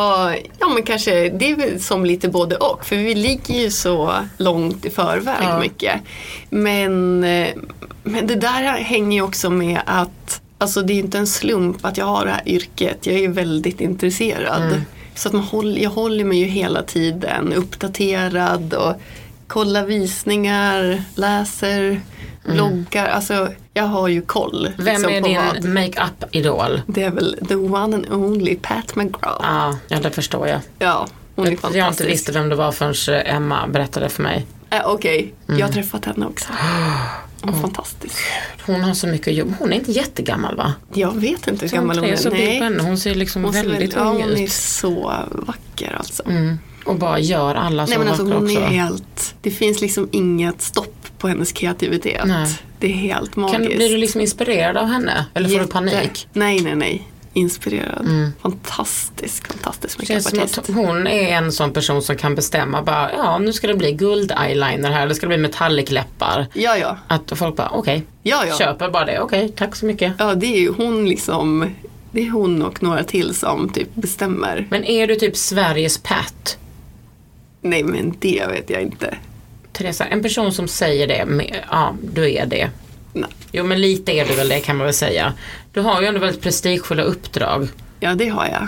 [0.59, 2.85] ja men kanske det är väl som lite både och.
[2.85, 5.59] För vi ligger ju så långt i förväg Ja.
[5.59, 6.01] mycket.
[6.49, 7.47] Men, eh,
[8.03, 11.85] men det där hänger ju också med att Alltså det är ju inte en slump
[11.85, 13.05] att jag har det här yrket.
[13.05, 14.81] Jag är ju väldigt intresserad.
[15.15, 18.93] Så att man håller, jag håller mig ju hela tiden uppdaterad och
[19.47, 22.01] kollar visningar, läser,
[22.45, 23.07] bloggar.
[23.07, 24.69] Alltså jag har ju koll.
[24.77, 26.81] Vem liksom, är din makeup-idol?
[26.87, 29.39] Det är väl the one and only Pat McGraw.
[29.41, 30.59] Ja, ja, det förstår jag.
[30.79, 31.81] Ja, hon är Jag, fantastisk.
[31.83, 34.45] jag inte visste vem det var förrän eh, Emma berättade för mig.
[34.71, 35.59] Äh, Okej, Mm.
[35.59, 36.49] jag har träffat henne också.
[37.43, 38.15] Hon är fantastisk.
[38.65, 39.53] Hon har så mycket jobb.
[39.59, 40.73] Hon är inte jättegammal va?
[40.93, 42.83] Jag vet inte hur gammal hon är så henne.
[42.83, 44.51] Hon ser liksom Hon ser väldigt ja, ung hon är ut.
[44.51, 46.23] så vacker alltså.
[46.29, 46.59] Mm.
[46.85, 48.59] Och bara gör alla så Nej men alltså hon också.
[48.59, 52.21] är helt, det finns liksom inget stopp på hennes kreativitet.
[52.25, 52.59] Nej.
[52.79, 53.57] Det är helt magiskt.
[53.57, 55.25] kan, blir du liksom inspirerad av henne?
[55.33, 56.27] Eller får du panik?
[56.33, 57.07] Nej, nej, nej.
[57.33, 58.31] Inspirerad.
[58.41, 60.67] Fantastisk, fantastisk som makeupartist.
[60.67, 64.91] hon är en sån person som kan bestämma bara, ja nu ska det bli guld-eyeliner
[64.91, 66.47] här eller ska det bli metallic-läppar.
[66.53, 66.97] Ja, ja.
[67.07, 68.57] Att folk bara, okej, Ja, ja.
[68.57, 70.13] köper bara det, okej, tack så mycket.
[70.19, 71.69] Ja, det är ju hon liksom.
[72.11, 74.67] Det är hon och några till som typ bestämmer.
[74.69, 76.57] Men är du typ Sveriges Pat?
[77.61, 79.17] Nej, men det vet jag inte.
[79.71, 82.69] Teresa, en person som säger det, med, ja du är det.
[83.13, 83.29] Nej.
[83.51, 85.33] Jo men lite är du väl det kan man väl säga.
[85.73, 87.67] Du har ju ändå väldigt prestigefulla uppdrag.
[87.99, 88.67] Ja, det har jag.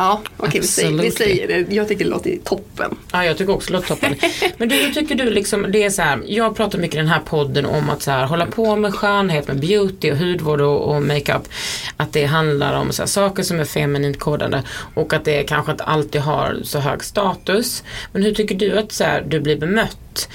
[0.00, 1.74] Ja, okej, vi, säger, vi säger det.
[1.74, 2.96] Jag tycker det låter toppen.
[3.12, 4.14] Ja jag tycker också det låter toppen.
[4.56, 7.20] Men du, tycker du liksom, det är så här, jag pratar mycket i den här
[7.20, 11.02] podden om att så här, hålla på med skönhet, med beauty och hudvård och, och
[11.02, 11.48] makeup.
[11.96, 14.62] Att det handlar om så här, saker som är feminint kodade
[14.94, 17.82] och att det kanske inte alltid har så hög status.
[18.12, 20.28] Men hur tycker du att så här, du blir bemött?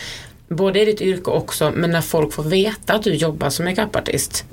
[0.56, 4.46] Både i ditt yrke också men när folk får veta att du jobbar som makeupartist.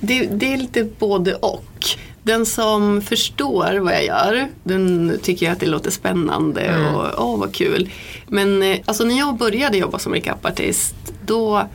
[0.00, 1.86] Det, det är lite både och.
[2.22, 7.38] Den som förstår vad jag gör, den tycker jag att det låter spännande och åh
[7.38, 7.90] vad kul.
[8.26, 10.94] Men eh, alltså när jag började jobba som makeupartist,
[11.26, 11.68] då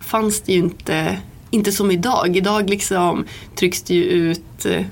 [0.00, 1.18] fanns det ju inte,
[1.50, 2.36] inte som idag.
[2.36, 3.24] Idag liksom
[3.56, 4.84] trycks det ju ut eh,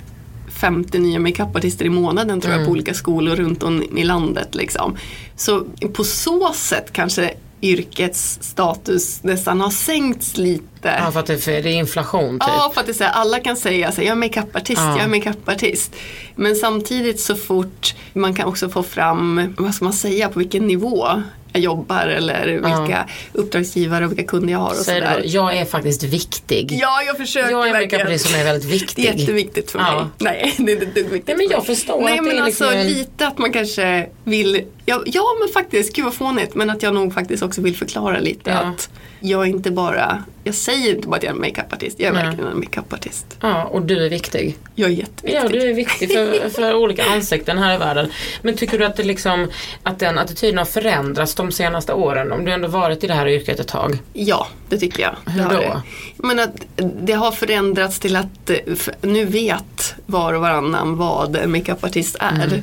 [0.48, 4.54] 50 nya makeupartister i månaden tror jag på olika skolor runt om i landet.
[4.54, 4.96] Liksom.
[5.36, 10.64] Så på så sätt kanske yrkets status nästan har sänkts lite.
[11.04, 12.48] Ja för att det, för det är inflation typ.
[12.48, 14.80] Ja, för att det är så här, alla kan säga så här, jag är makeupartist,
[14.80, 14.90] Ja.
[14.96, 15.92] jag är makeupartist.
[16.34, 20.66] Men samtidigt så fort man kan också få fram, vad ska man säga, på vilken
[20.66, 25.22] nivå jag jobbar eller vilka uppdragsgivare och vilka kunder jag har och sådär.
[25.24, 26.78] jag är faktiskt viktig.
[26.80, 29.04] Ja, jag försöker Jag är en makeupartist som är väldigt viktig.
[29.04, 29.88] Det är jätteviktigt för mig.
[29.92, 30.08] Ja.
[30.18, 31.66] Nej, det är inte viktigt Nej, men jag mig.
[31.76, 35.24] förstår Nej, att det är alltså liksom en- lite att man kanske vill, ja, ja
[35.40, 38.56] men faktiskt, gud vad fånigt, men att jag nog faktiskt också vill förklara lite Ja.
[38.56, 42.12] att jag inte bara, jag säger inte bara att jag är en makeupartist, jag är
[42.12, 42.24] Nej.
[42.24, 43.26] verkligen en makeupartist.
[43.40, 44.56] Ja, och du är viktig.
[44.74, 45.34] Jag är jätteviktig.
[45.34, 48.08] Ja, du är viktig för, för olika ansikten här i världen.
[48.42, 49.50] Men tycker du att, det liksom,
[49.82, 52.32] att den attityden har förändrats de senaste åren?
[52.32, 53.98] Om du ändå varit i det här yrket ett tag.
[54.12, 55.32] Ja, det tycker jag.
[55.32, 55.82] Hur då?
[56.16, 56.54] Men att
[57.02, 58.56] det har förändrats till att eh,
[59.00, 62.44] nu vet var och varannan vad en makeupartist är.
[62.44, 62.62] Mm.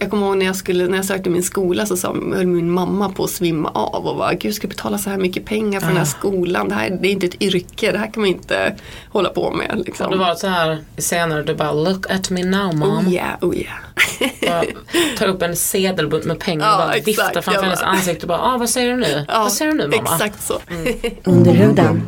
[0.00, 2.70] Jag kommer ihåg när jag, skulle, när jag sökte min skola så sa, höll min
[2.70, 5.80] mamma på att svimma av och bara, gud ska jag betala så här mycket pengar
[5.80, 6.68] för den här skolan?
[6.68, 8.76] Det, här, det är inte ett yrke, det här kan man inte
[9.12, 9.82] hålla på med.
[9.86, 10.06] Liksom.
[10.06, 13.06] Och du var så här senare, du bara look at me now mom.
[13.06, 14.62] Oh yeah, oh yeah.
[15.18, 17.08] Ta upp en sedelbunt med pengar och Ja, bara exakt.
[17.08, 19.24] vifta framför hennes ansikte och bara, ah, vad säger du nu?
[19.28, 20.02] Ja, vad säger du nu mamma?
[20.14, 20.60] Exakt så.
[21.24, 22.02] Under huden.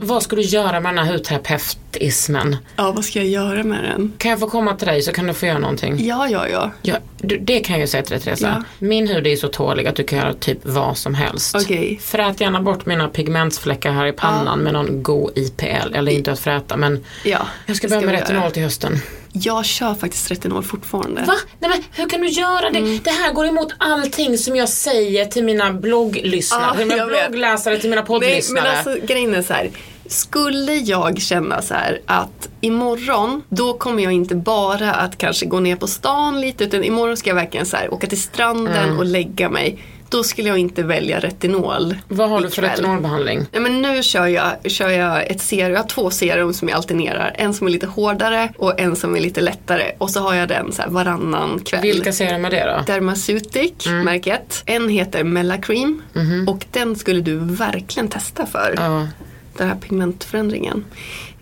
[0.00, 2.56] Vad ska du göra med den här hudterapeutismen?
[2.76, 4.12] Ja, vad ska jag göra med den?
[4.18, 6.06] Kan jag få komma till dig så kan du få göra någonting?
[6.06, 6.70] Ja, ja, ja.
[6.82, 8.48] Ja, du, det kan jag ju säga till dig Teresa.
[8.58, 8.86] Ja.
[8.86, 11.56] Min hud är så tålig att du kan göra typ vad som helst.
[11.56, 12.00] Okej.
[12.02, 15.94] Frät gärna bort mina pigmentsfläckar här i pannan med någon god IPL.
[15.94, 19.00] Eller inte att fräta men ja jag ska börja med retinol till hösten.
[19.32, 21.22] Jag kör faktiskt retinol fortfarande.
[21.22, 21.34] Va?
[21.60, 22.78] Nej men hur kan du göra det?
[22.78, 23.00] Mm.
[23.04, 27.78] Det här går emot allting som jag säger till mina blogglyssnare, Ja, till mina bloggläsare,
[27.78, 28.64] till mina poddlyssnare.
[28.64, 29.70] men alltså grejen är så här.
[30.06, 35.60] Skulle jag känna så här att imorgon då kommer jag inte bara att kanske gå
[35.60, 38.98] ner på stan lite utan imorgon ska jag verkligen så här åka till stranden Mm.
[38.98, 39.78] och lägga mig.
[40.10, 41.96] Då skulle jag inte välja retinol.
[42.08, 42.70] Vad har du för ikväll.
[42.70, 43.46] retinolbehandling?
[43.52, 46.76] Nej, men nu kör jag, kör jag ett serum, jag har två serum som jag
[46.76, 47.32] alternerar.
[47.38, 49.92] En som är lite hårdare och en som är lite lättare.
[49.98, 51.82] Och så har jag den så varannan kväll.
[51.82, 52.92] Vilka serum är det då?
[52.92, 54.04] Dermaceutic, Mm.
[54.04, 54.62] märket.
[54.66, 56.02] En heter Mellacream
[56.46, 58.74] och den skulle du verkligen testa för.
[58.76, 59.08] Ja.
[59.56, 60.84] Den här pigmentförändringen.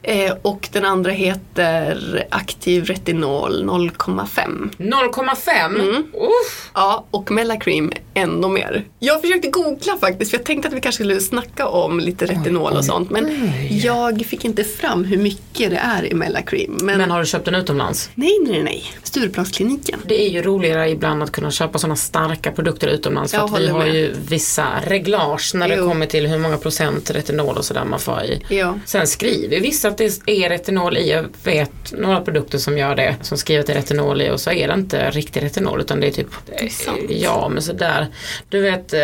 [0.09, 4.71] Eh, och den andra heter Aktiv Retinol 0,5.
[4.79, 5.81] 0,5?
[5.81, 5.97] Mm.
[6.15, 6.71] Uff.
[6.75, 8.85] Ja, och Mellacream ännu mer.
[8.99, 12.73] Jag försökte googla faktiskt för jag tänkte att vi kanske skulle snacka om lite retinol
[12.73, 13.11] och sånt.
[13.11, 16.79] Men jag fick inte fram hur mycket det är i Mellacream.
[16.83, 18.11] Men, Men har du köpt den utomlands?
[18.15, 18.85] nej, nej, nej.
[19.03, 20.01] Stureplanskliniken.
[20.07, 23.61] Det är ju roligare ibland att kunna köpa sådana starka produkter utomlands för Jag att
[23.61, 23.95] vi har med.
[23.95, 25.89] ju vissa reglage när det Jo.
[25.89, 28.43] kommer till hur många procent retinol och sådär man får i.
[28.49, 28.75] Ja.
[28.85, 31.11] Sen skriver vissa att det är retinol i.
[31.11, 33.17] Jag vet några produkter som gör det.
[33.23, 36.01] Som skriver att det är retinol i och så är det inte riktig retinol utan
[36.01, 36.99] det är typ är sant.
[37.09, 38.07] Ja men sådär.
[38.49, 39.01] Du vet eh,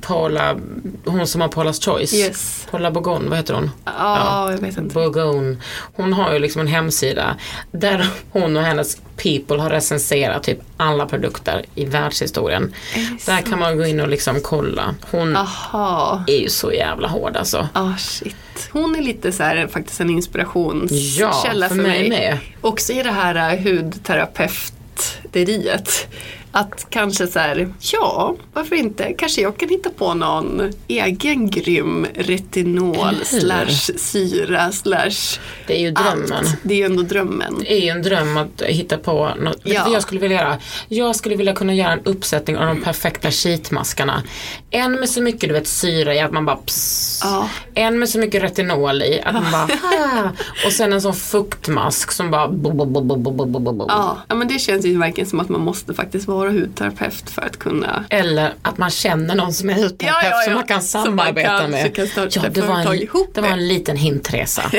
[0.00, 0.56] Paula,
[1.04, 2.14] hon som har Paulas Choice.
[2.14, 2.66] Yes.
[2.70, 3.70] Paula Bourgogne, vad heter hon?
[3.84, 4.94] Ja, jag vet inte.
[4.94, 5.56] Bourgogne.
[5.94, 7.36] Hon har ju liksom en hemsida
[7.70, 12.74] där hon och hennes people har recenserat typ alla produkter i världshistorien.
[13.26, 14.94] Där kan man gå in och liksom kolla.
[15.10, 16.24] Hon Aha.
[16.26, 17.68] är ju så jävla hård alltså.
[17.72, 18.36] Ah shit.
[18.72, 22.40] Hon är lite så här faktiskt en inspirationskälla Ja, för, för mig mig.
[22.60, 26.08] Också i det här uh, hudterapeuteriet.
[26.58, 29.12] Att kanske så här, ja, varför inte?
[29.18, 35.90] Kanske jag kan hitta på någon egen grym retinol slash syra slash Det är ju
[35.90, 36.32] drömmen.
[36.32, 36.56] Allt.
[36.62, 37.56] Det är ju ändå drömmen.
[37.60, 39.60] Det är ju en dröm att hitta på något.
[39.62, 39.88] Ja.
[39.92, 40.58] Jag skulle vilja göra?
[40.88, 44.22] Jag skulle vilja kunna göra en uppsättning av de perfekta sheetmaskarna.
[44.70, 47.20] En med så mycket du vet syra i att man bara pss.
[47.24, 47.48] Ja.
[47.74, 49.68] En med så mycket retinol i att man bara.
[50.66, 53.86] Och sen en sån fuktmask som bara bo, bo, bo, bo, bo, bo, bo.
[53.88, 54.18] Ja.
[54.28, 57.56] ja, men det känns ju verkligen som att man måste faktiskt vara hudterapeut för att
[57.56, 60.44] kunna Eller att man känner någon som är hudterapeut Ja, ja, ja.
[60.44, 61.94] som man kan Som man samarbeta kanske med.
[61.94, 62.08] kan
[62.42, 64.62] ja, det var, en, ihop det var en liten hint Teresa.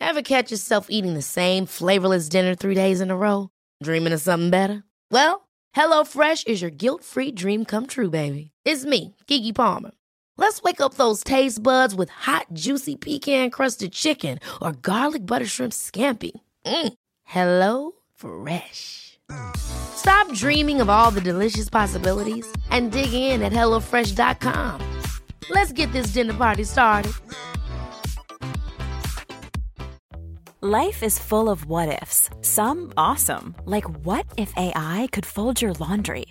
[0.00, 3.48] Ever catch yourself eating the same flavorless dinner three days in a row?
[3.84, 4.82] Dreaming of something better?
[5.10, 8.50] Well, HelloFresh is your guilt-free dream come true, baby.
[8.64, 9.92] It's me, Kiki Palmer.
[10.36, 15.72] Let's wake up those taste buds with hot, juicy pecan-crusted chicken or garlic butter shrimp
[15.72, 16.32] scampi.
[16.66, 16.92] Mm.
[17.24, 19.18] Hello Fresh.
[19.56, 25.00] Stop dreaming of all the delicious possibilities and dig in at hellofresh.com.
[25.50, 27.12] Let's get this dinner party started.
[30.60, 32.30] Life is full of what ifs.
[32.42, 36.26] Some awesome, like what if AI could fold your laundry?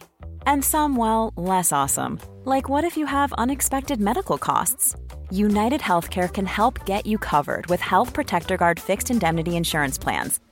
[0.46, 4.96] And some, well, less awesome, like what if you have unexpected medical costs?
[5.30, 10.40] United Healthcare can help get you covered with Health Protector Guard fixed indemnity insurance plans.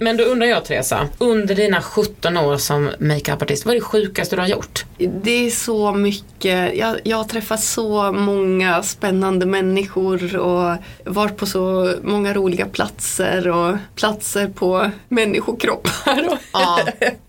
[0.00, 4.36] Men då undrar jag Teresa, under dina 17 år som makeupartist, vad är det sjukaste
[4.36, 4.84] du har gjort?
[4.98, 11.46] Det är så mycket, jag, jag har träffat så många spännande människor och varit på
[11.46, 16.28] så många roliga platser och platser på människokroppar.
[16.32, 16.80] Och Ja,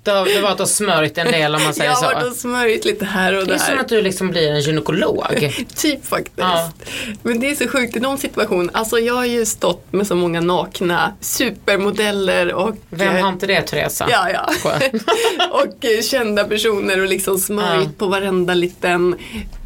[0.04, 2.30] det har, du har smörjt en del om man säger jag har varit så.
[2.30, 3.66] och smörjt lite här och Det är där.
[3.66, 5.54] som att du liksom blir en gynekolog.
[5.76, 6.34] Typ faktiskt.
[6.38, 6.72] Ja.
[7.24, 8.72] Men det är så sjukt i de situationerna.
[8.74, 13.48] Alltså jag har ju stått med så många nakna supermodeller och Vem eh, har inte
[13.48, 14.08] det Teresa?
[14.10, 14.50] Ja, ja.
[15.52, 17.90] Och eh, kända personer och liksom smörjt Ja.
[17.98, 19.16] på varenda liten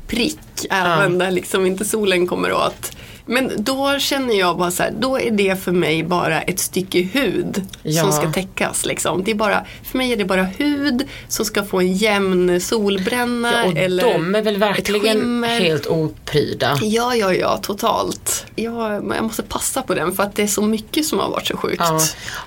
[0.08, 0.40] prick.
[0.70, 2.92] Även där liksom inte solen kommer åt.
[3.26, 7.02] Men då känner jag bara så här, då är det för mig bara ett stycke
[7.02, 8.04] hud Ja.
[8.04, 8.86] som ska täckas.
[8.86, 9.24] Liksom.
[9.24, 13.52] Det är bara, för mig är det bara hud som ska få en jämn solbränna.
[13.54, 16.78] Ja, och eller de är väl verkligen helt opryda.
[16.82, 18.46] Ja, ja, ja, totalt.
[18.56, 21.48] Ja, jag måste passa på den för att det är så mycket som har varit
[21.48, 21.76] så sjukt.
[21.80, 22.00] Ja.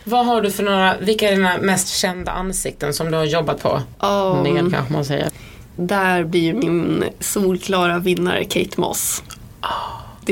[0.04, 3.62] Vad har du för några, vilka är dina mest kända ansikten som du har jobbat
[3.62, 3.82] på?
[4.00, 5.28] Ja, Med kanske man säger.
[5.76, 9.22] Där blir min solklara vinnare Kate Moss.
[9.60, 9.66] det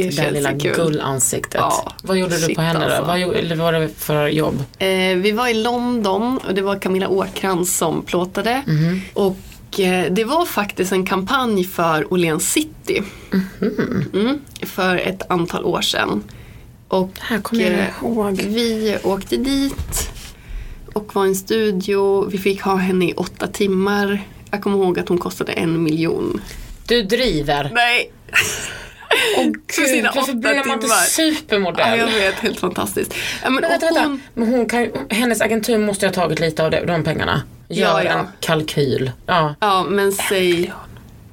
[0.03, 0.75] Det känns lilla kul.
[0.77, 1.55] gullansiktet.
[1.61, 3.01] Ja, Vad gjorde du på henne alltså.
[3.01, 3.07] då?
[3.07, 4.65] Vad, eller vad var det för jobb?
[4.79, 8.63] Eh, vi var i London och det var Camilla Åkrans som plåtade.
[8.67, 9.01] Mhm.
[9.15, 13.03] Och eh, det var faktiskt en kampanj för Åhléns City.
[13.31, 14.05] Mhm.
[14.15, 16.23] Mm, för ett antal år sedan.
[16.89, 18.41] Och här kommer jag eh, ihåg.
[18.47, 20.11] vi åkte dit
[20.93, 22.29] och var i en studio.
[22.31, 24.23] Vi fick ha henne i åtta timmar.
[24.51, 26.41] Jag kommer ihåg att hon kostade en miljon.
[26.87, 27.71] Du driver.
[27.75, 28.13] Nej!
[29.35, 29.45] För
[29.83, 31.89] Gud, sina varför åtta blir man inte supermodell?
[31.89, 33.15] Ja, jag vet, helt fantastiskt.
[33.43, 34.09] Ja, men, Men vänta, och vänta.
[34.09, 37.43] hon, Men hon kan, hennes agentur måste ju ha tagit lite av de pengarna.
[37.69, 38.11] Gör Ja, ja.
[38.11, 39.11] en kalkyl.
[39.27, 39.55] Ja.
[39.61, 40.73] ja, men säg,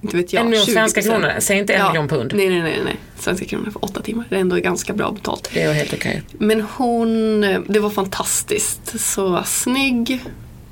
[0.01, 0.73] inte vet jag, En miljon 20%.
[0.73, 1.31] svenska kronor.
[1.39, 2.31] Säg inte en miljon pund.
[2.35, 2.95] Nej, nej, nej, nej.
[3.19, 4.25] Svenska kronor för åtta timmar.
[4.29, 5.49] Det är ändå ganska bra betalt.
[5.53, 6.21] Det är helt okej.
[6.31, 8.99] Men hon, det var fantastiskt.
[9.01, 10.23] Så snygg.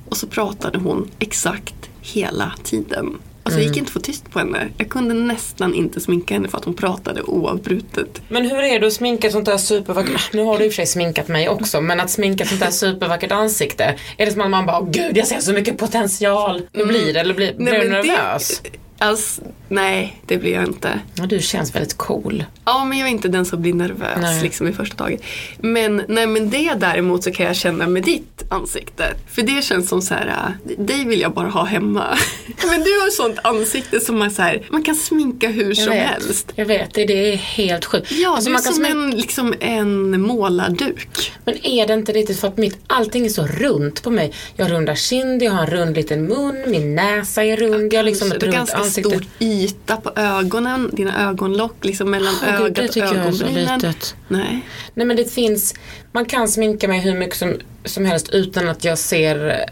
[0.10, 3.17] Och så pratade hon exakt hela tiden.
[3.43, 3.67] Alltså Mm.
[3.67, 4.67] jag gick inte att få tyst på henne.
[4.77, 8.21] Jag kunde nästan inte sminka henne för att hon pratade oavbrutet.
[8.30, 10.75] Men hur är det att sminka sånt där supervackert, nu har du i och för
[10.75, 13.95] sig sminkat mig också, men att sminka sånt där supervackert ansikte.
[14.17, 16.62] Är det som att man bara, "Åh, gud jag ser så mycket potential.
[16.73, 17.19] Hur blir det?
[17.19, 18.62] Eller blir, blir du men det- nervös?
[19.01, 20.99] Alltså, nej, det blir jag inte.
[21.15, 22.43] Ja, du känns väldigt cool.
[22.65, 24.43] Ja, men jag är inte den som blir nervös Nej.
[24.43, 25.21] liksom i första taget.
[25.57, 29.03] Men, nej, men det däremot så kan jag känna med ditt ansikte.
[29.31, 32.17] För det känns som så här, äh, dig vill jag bara ha hemma.
[32.47, 35.93] men du har sånt ansikte som man, så här, man kan sminka hur Jag som
[35.93, 36.07] vet.
[36.07, 36.51] helst.
[36.55, 38.11] Jag vet, det, det är helt sjukt.
[38.11, 41.31] Ja, Alltså, du är som en, liksom en målarduk.
[41.45, 44.33] Men är det inte riktigt för att mitt, allting är så runt på mig.
[44.55, 47.99] Jag har runda kind, jag har en rund liten mun, min näsa är rund, jag
[47.99, 49.10] har liksom ett runt ansikte.
[49.10, 53.32] stor yta på ögonen, dina ögonlock liksom mellan gud, ögat det och tycker jag är
[53.32, 53.80] så ögonbrynen.
[53.80, 54.15] litet.
[54.27, 54.65] Nej.
[54.93, 55.73] Nej men det finns,
[56.12, 57.54] man kan sminka mig hur mycket som,
[57.86, 59.65] som helst utan att jag ser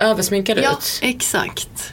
[0.00, 0.98] eh, översminkad Ja, ut.
[1.02, 1.92] exakt.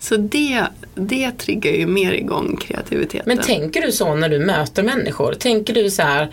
[0.00, 3.24] Så det, det triggar ju mer igång kreativiteten.
[3.26, 5.32] Men tänker du så när du möter människor?
[5.32, 6.28] Tänker du så här,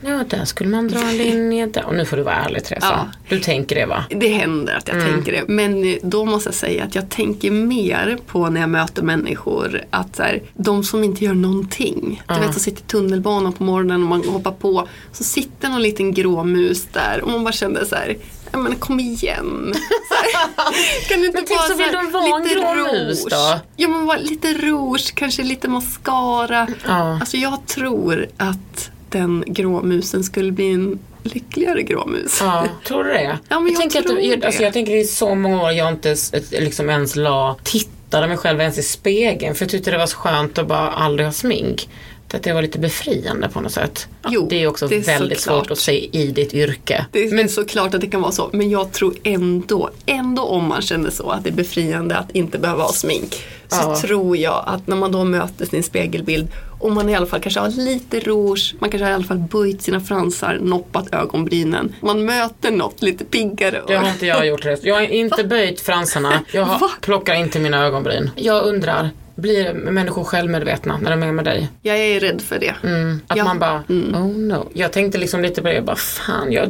[0.00, 1.84] ja där skulle man dra en linje där.
[1.84, 2.86] Och nu får du vara ärlig Teresa.
[2.90, 3.08] Ja.
[3.28, 4.04] Du tänker det va?
[4.10, 5.12] Det händer att jag Mm.
[5.12, 5.44] tänker det.
[5.52, 10.16] Men då måste jag säga att jag tänker mer på när jag möter människor att
[10.16, 12.22] så här, de som inte gör någonting.
[12.28, 14.88] Du vet, som sitter i tunnelbanan på morgonen och man hoppar på.
[15.12, 18.16] Så sitter någon liten grå mus där och man bara kände så här,
[18.52, 19.74] ja men kom igen.
[21.08, 23.24] Kan du inte Men tänk så vill de vara en lite grå rouge?
[23.30, 23.60] då?
[23.76, 26.66] Ja men lite rouge, kanske lite mascara.
[26.86, 27.18] Ja.
[27.20, 32.38] Alltså jag tror att den grå musen skulle bli en lyckligare grå mus.
[32.40, 33.38] Ja, tror du det?
[33.48, 34.46] Ja, men jag tänker tror att, jag, det.
[34.46, 36.16] alltså, jag tänker det är så många år jag inte
[36.50, 40.16] liksom ens la, tittade mig själv ens i spegeln för jag tyckte det var så
[40.16, 41.88] skönt att bara aldrig ha smink.
[42.34, 44.08] Att det var lite befriande på något sätt.
[44.28, 45.64] Jo, det är också det är väldigt såklart.
[45.66, 47.06] svårt att se i ditt yrke.
[47.12, 48.50] Det är men, såklart att det kan vara så.
[48.52, 52.58] Men jag tror ändå, ändå om man känner så att det är befriande att inte
[52.58, 53.34] behöva ha smink.
[53.68, 54.00] Så Ja.
[54.00, 56.48] tror jag att när man då möter sin spegelbild
[56.80, 59.38] och man i alla fall kanske har lite rouge, man kanske har i alla fall
[59.38, 61.94] böjt sina fransar, noppat ögonbrynen.
[62.00, 63.82] Man möter något lite piggare.
[63.86, 64.64] Det har inte jag gjort.
[64.64, 64.84] Rätt.
[64.84, 66.40] Jag har inte böjt fransarna.
[66.52, 66.90] Jag har, Va?
[67.00, 68.30] plockar inte mina ögonbryn.
[68.36, 71.68] Jag undrar, blir människor självmedvetna när de är med dig?
[71.82, 72.74] Jag är rädd för det.
[72.84, 73.44] Mm, att Ja.
[73.44, 74.68] man bara, oh no.
[74.74, 76.68] Jag tänkte liksom lite på det, jag bara fan, jag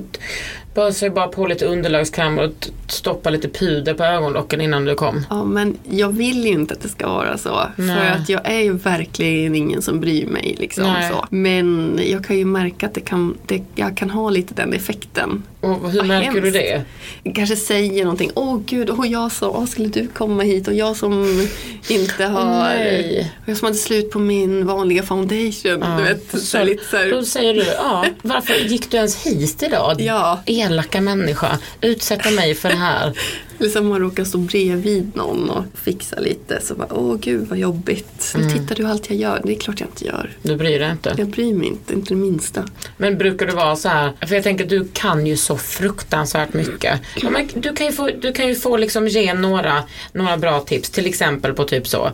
[0.75, 2.51] bösade bara på lite underlagskräm och
[2.89, 5.25] stoppa lite puder på ögonlocken innan du kom.
[5.31, 7.61] Ja men jag vill ju inte att det ska vara så.
[7.77, 7.97] Nej.
[7.99, 10.57] För att jag är ju verkligen ingen som bryr mig.
[10.59, 11.11] Liksom, Nej.
[11.13, 11.27] så.
[11.31, 15.43] Men jag kan ju märka att det kan, det, jag kan ha lite den effekten.
[15.61, 16.53] Och hur Vad märker du hemskt.
[16.53, 16.83] det?
[17.23, 18.31] Jag kanske säger någonting.
[18.35, 20.69] Åh gud, och jag sa, skulle du komma hit?
[20.69, 21.49] Och jag som
[21.89, 22.45] inte har...
[22.45, 23.33] Nej.
[23.43, 25.97] Och jag som hade slut på min vanliga foundation.
[25.97, 29.27] Du vet, så, Så, lite så här, Då säger du, ja, varför gick du ens
[29.27, 30.01] hit idag?
[30.01, 30.41] Ja.
[30.47, 33.13] Elaka människa, utsätta mig för det här.
[33.61, 36.61] Liksom man råkar stå bredvid någon och fixa lite.
[36.63, 38.33] Så bara, åh gud vad jobbigt.
[38.35, 38.53] Mm.
[38.53, 39.41] Tittar du allt jag gör.
[39.45, 40.31] Det är klart jag inte gör.
[40.43, 41.15] Du bryr dig inte.
[41.19, 42.65] Jag bryr mig inte, inte det minsta.
[42.97, 46.53] Men brukar det vara så här, för jag tänker att du kan ju så fruktansvärt
[46.53, 47.01] mycket.
[47.23, 49.83] Ja, men du kan ju få, du kan ju få liksom ge några,
[50.13, 52.13] några bra tips, till exempel på typ så,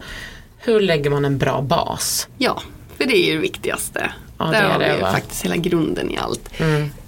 [0.58, 2.28] hur lägger man en bra bas?
[2.38, 2.62] Ja,
[2.98, 4.10] för det är ju det viktigaste.
[4.38, 4.98] Ja, det Där är har vi det, ju?
[4.98, 5.12] Mm.
[5.12, 6.50] faktiskt hela grunden i allt.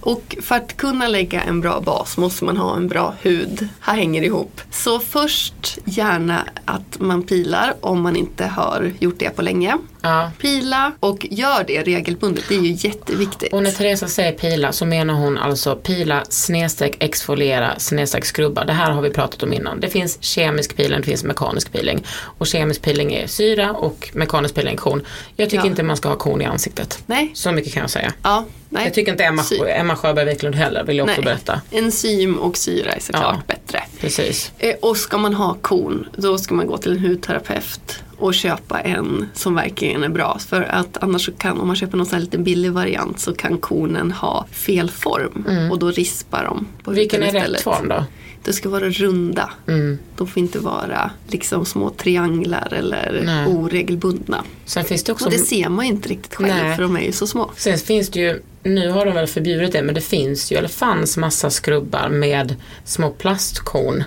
[0.06, 3.68] Och för att kunna lägga en bra bas måste man ha en bra hud.
[3.80, 4.60] Här hänger det ihop.
[4.70, 9.76] Så först gärna att man pilar om man inte har gjort det på länge.
[10.02, 10.30] Ja.
[10.40, 12.44] Pila och gör det regelbundet.
[12.48, 13.52] Det är ju jätteviktigt.
[13.52, 18.64] Och när Teresa säger pila så menar hon alltså pila, snedstreck, exfoliera, snedstreck, skrubba.
[18.64, 19.80] Det här har vi pratat om innan.
[19.80, 22.04] Det finns kemisk peeling, det finns mekanisk peeling.
[22.38, 25.02] Och kemisk peeling är syra och mekanisk peeling är korn.
[25.36, 25.70] Jag tycker Ja.
[25.70, 27.02] inte man ska ha korn i ansiktet.
[27.06, 27.30] Nej.
[27.34, 28.12] Så mycket kan jag säga.
[28.22, 28.44] Ja,
[28.76, 28.84] nej.
[28.84, 31.60] Jag tycker inte Emma, Sy- Emma Sjöberg Wiklund heller, vill jag också berätta.
[31.70, 33.42] Enzym och syra är såklart Ja.
[33.54, 33.82] bättre.
[34.00, 34.52] Precis.
[34.58, 38.80] Eh, Och ska man ha korn då ska man gå till en hudterapeut och köpa
[38.80, 40.38] en som verkligen är bra.
[40.48, 43.58] För att annars kan, om man köper någon sån här lite billig variant så kan
[43.58, 46.66] kornen ha fel form och då rispar de.
[46.84, 46.98] På Mm.
[46.98, 47.50] Vilken är istället.
[47.58, 48.04] rätt form då?
[48.46, 49.50] Det ska vara runda.
[49.68, 49.98] Mm.
[50.16, 53.46] De får inte vara liksom små trianglar eller Nej.
[53.46, 54.44] oregelbundna.
[54.64, 56.76] Sen finns det också Och det ser man inte riktigt själv Nej.
[56.76, 57.50] för de är ju så små.
[57.56, 60.68] Sen finns det ju, nu har de väl förbjudit det, men det finns ju, eller
[60.68, 64.04] fanns massa skrubbar med små plastkorn.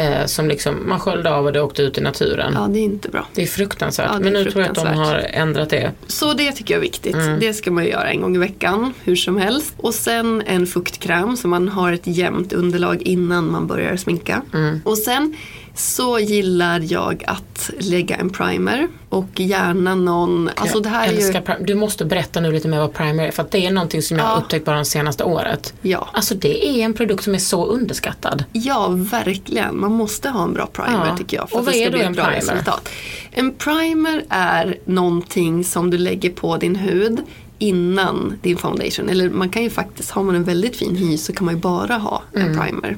[0.00, 2.52] Eh, som liksom, man sköljde av och det åkte ut i naturen.
[2.54, 3.26] Ja, det är inte bra.
[3.34, 4.06] Det är fruktansvärt.
[4.12, 5.34] Ja, det är men nu tror jag att de har fruktansvärt.
[5.34, 5.92] ändrat det.
[6.06, 7.14] Så det tycker jag är viktigt.
[7.14, 7.40] Mm.
[7.40, 9.74] Det ska man göra en gång i veckan, hur som helst.
[9.76, 14.42] Och sen en fuktkräm så man har ett jämnt underlag innan man börjar sminka.
[14.54, 14.80] Mm.
[14.84, 15.36] Och sen
[15.80, 21.12] så gillar jag att lägga en primer och gärna någon, alltså det här är
[21.58, 24.02] ju, Du måste berätta nu lite mer vad primer är, för att det är någonting
[24.02, 24.40] som jag har Ja.
[24.42, 25.74] upptäckt bara det senaste året.
[25.82, 26.08] ja.
[26.12, 28.44] Alltså det är en produkt som är så underskattad.
[28.52, 29.80] Ja, verkligen.
[29.80, 31.16] Man måste ha en bra primer Ja.
[31.16, 31.48] tycker jag.
[31.50, 32.40] För Och att vad det är ska bli en bra primer?
[32.40, 32.88] resultat.
[33.30, 37.18] En primer är någonting som du lägger på din hud
[37.58, 39.08] innan din foundation.
[39.08, 41.60] Eller man kan ju faktiskt, har man en väldigt fin hy så kan man ju
[41.60, 42.58] bara ha en Mm.
[42.60, 42.96] primer.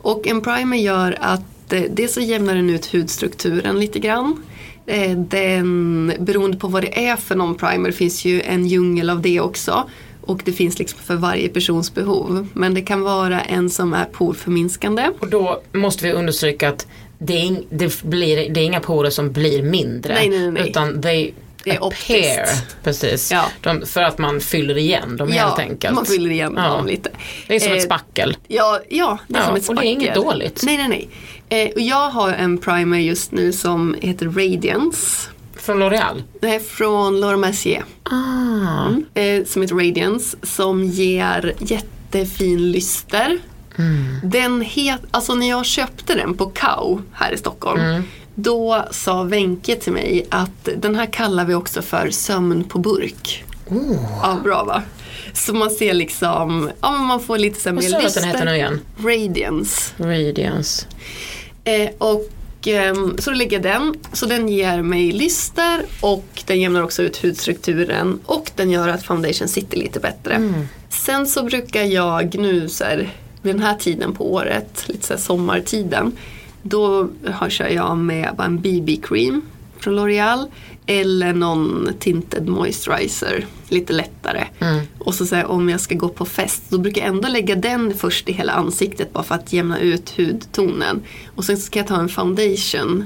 [0.00, 4.42] Och en primer gör att eh, dels så jämnar den ut hudstrukturen lite grann.
[4.86, 9.22] Eh, Den, beroende på vad det är för någon primer finns ju en djungel av
[9.22, 9.88] det också.
[10.24, 12.48] Och det finns liksom för varje persons behov.
[12.54, 15.10] Men det kan vara en som är porförminskande.
[15.20, 16.86] Och då måste vi understryka att
[17.18, 20.14] det är, det blir, det är inga porer som blir mindre.
[20.14, 20.68] Nej, nej, nej.
[20.68, 21.32] Utan they
[21.64, 22.76] Det är optiskt.
[22.84, 23.32] Precis.
[23.32, 23.44] Ja.
[23.60, 25.94] De, för att man fyller igen dem helt enkelt.
[25.94, 26.62] man fyller igen Ja.
[26.68, 27.10] dem lite.
[27.46, 28.36] Det är som Eh, ett spackel.
[28.48, 30.22] Ja, ja det är Ja, som ett och det är inget spackel.
[30.22, 30.62] dåligt.
[30.64, 31.08] Nej, nej, nej.
[31.68, 35.28] Eh, och jag har en primer just nu som heter Radiance.
[35.56, 36.22] Från L'Oreal.
[36.42, 37.84] Är från Laura Mercier.
[38.02, 39.20] Ah.
[39.20, 40.36] Eh, som heter Radiance.
[40.42, 43.38] Som ger jättefin lyster.
[43.78, 44.20] Mm.
[44.24, 47.80] Den het, alltså när jag köpte den på Kao här i Stockholm.
[47.80, 48.02] Mm.
[48.34, 53.44] Då sa Wenke till mig att den här kallar vi också för sömn på burk.
[54.22, 54.82] Ja, bra va?
[55.34, 58.06] Så man ser liksom, ja men man får lite så här Vad mer sa du
[58.06, 58.38] att den lyster.
[58.38, 58.80] heter nu igen?
[58.98, 59.92] Radiance.
[59.96, 60.86] Radiance.
[61.64, 62.28] Eh, och
[62.64, 67.02] ehm, så då lägger jag den, så den ger mig lyster och den jämnar också
[67.02, 70.52] ut hudstrukturen och den gör att foundation sitter lite bättre.
[70.88, 73.10] Sen så brukar jag nu så här,
[73.42, 76.16] vid den här tiden på året, lite så här sommartiden,
[76.62, 79.40] då har, kör jag med en BB-cream
[79.78, 80.46] från L'Oreal
[80.86, 84.44] eller någon tinted moisturizer, lite lättare.
[84.98, 87.54] Och så, så här, om jag ska gå på fest, då brukar jag ändå lägga
[87.54, 91.02] den först i hela ansiktet bara för att jämna ut hudtonen.
[91.34, 93.04] Och sen ska jag ta en foundation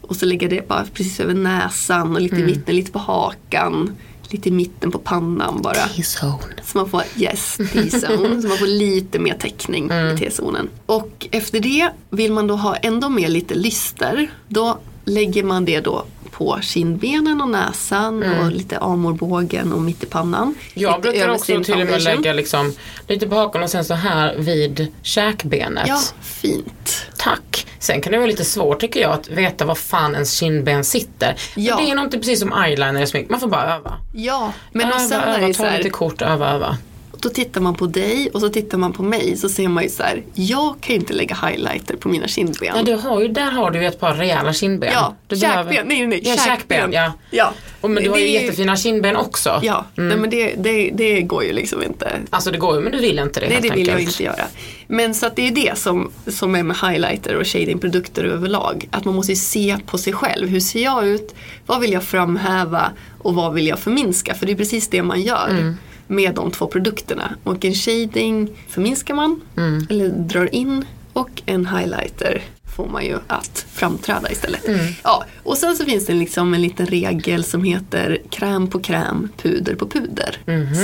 [0.00, 3.96] och så lägga det bara precis över näsan och lite i mitten, lite på hakan,
[4.32, 5.74] lite i mitten på pannan bara.
[5.74, 6.54] T-zone.
[6.64, 8.42] Så man får, yes, T-zone.
[8.42, 10.68] så man får lite mer täckning i T-zonen.
[10.86, 14.30] Och efter det vill man då ha ändå mer lite lyster.
[14.48, 16.04] Då lägger man det då
[16.38, 20.54] på kindbenen och näsan och lite armbågen och mitt i pannan.
[20.74, 22.74] Jag Lite brukar också till och med lägga liksom
[23.08, 25.88] lite på hakan och sen så här vid käkbenet.
[25.88, 27.06] Ja, fint.
[27.16, 27.66] Tack.
[27.78, 31.36] Sen kan det vara lite svårt tycker jag att veta var fan ens kindben sitter.
[31.56, 31.76] Ja.
[31.76, 33.30] Men det är nog inte precis som eyeliner och smink.
[33.30, 33.94] Man får bara öva.
[34.12, 36.76] Ja, men och öva, sen är öva, det ta så lite här, kort, öva, öva.
[37.20, 39.88] Då tittar man på dig och så tittar man på mig så ser man ju
[39.88, 42.72] så här, jag kan ju inte lägga highlighter på mina kindben.
[42.76, 44.90] Ja, du har ju, där har du ju ett par rejäla kindben.
[44.92, 45.88] Ja, du käkben.
[45.88, 46.92] Nej, nej, ja, käkben.
[46.92, 47.12] Ja.
[47.30, 47.52] Ja.
[47.80, 49.60] Och men du har ju är ju- jättefina kindben också.
[49.62, 52.10] Ja, nej, men det, det, det går ju liksom inte.
[52.30, 54.20] Alltså det går ju men du vill inte det Nej, det vill jag enkelt.
[54.20, 54.44] inte göra.
[54.86, 58.88] Men så att det är det som, som är med highlighter och shadingprodukter överlag.
[58.90, 60.48] Att man måste ju se på sig själv.
[60.48, 61.34] Hur ser jag ut?
[61.66, 62.90] Vad vill jag framhäva?
[63.18, 64.34] Och vad vill jag förminska?
[64.34, 65.76] För det är precis det man gör Mm.
[66.08, 67.34] Med de två produkterna.
[67.44, 69.86] Och en shading förminskar man Mm.
[69.90, 70.84] eller drar in.
[71.12, 72.42] Och en highlighter
[72.76, 74.68] får man ju att framträda istället.
[74.68, 74.86] Mm.
[75.04, 79.28] Ja, och sen så finns det liksom en liten regel som heter kräm på kräm,
[79.42, 80.38] puder på puder.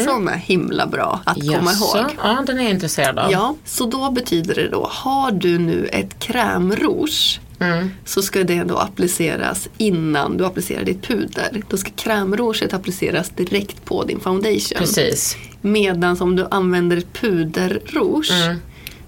[0.04, 1.66] Som är himla bra att komma Mhm.
[1.66, 1.98] Jaså?
[1.98, 2.10] ihåg.
[2.22, 3.32] Ja, den är jag intresserad av.
[3.32, 7.90] Ja, så då betyder det då, har du nu ett krämrouge Mm.
[8.04, 11.62] så ska det då appliceras innan du applicerar ditt puder.
[11.68, 14.78] Då ska krämrouget appliceras direkt på din foundation.
[14.78, 15.36] Precis.
[15.60, 18.56] Medan om du använder ett puderrouge Mm.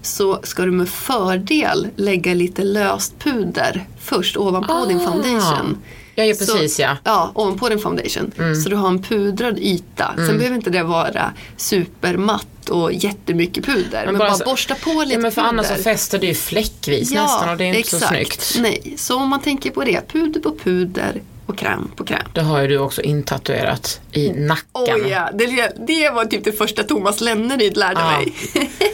[0.01, 5.11] så ska du med fördel lägga lite löst puder först ovanpå din Ah.
[5.11, 5.77] foundation.
[6.19, 6.87] Ja, ja precis så, ja.
[6.87, 6.97] Mm.
[7.03, 8.31] Ja, ovanpå din foundation.
[8.63, 10.13] Så du har en pudrad yta.
[10.15, 14.05] Sen behöver inte det vara supermatt och jättemycket puder.
[14.05, 15.49] Men, bara, så- borsta på lite ja, men för puder.
[15.49, 18.01] annars så fäster det ju fläckvis nästan och det är inte exakt.
[18.03, 18.55] så snyggt.
[18.59, 20.07] Nej, så om man tänker på det.
[20.11, 22.27] Puder på puder och kräm på kräm.
[22.33, 24.95] Det har ju du också intatuerat i nacken.
[25.01, 28.11] Oh ja, det, det var typ det första Thomas Lenneryd lärde Ja.
[28.17, 28.33] mig.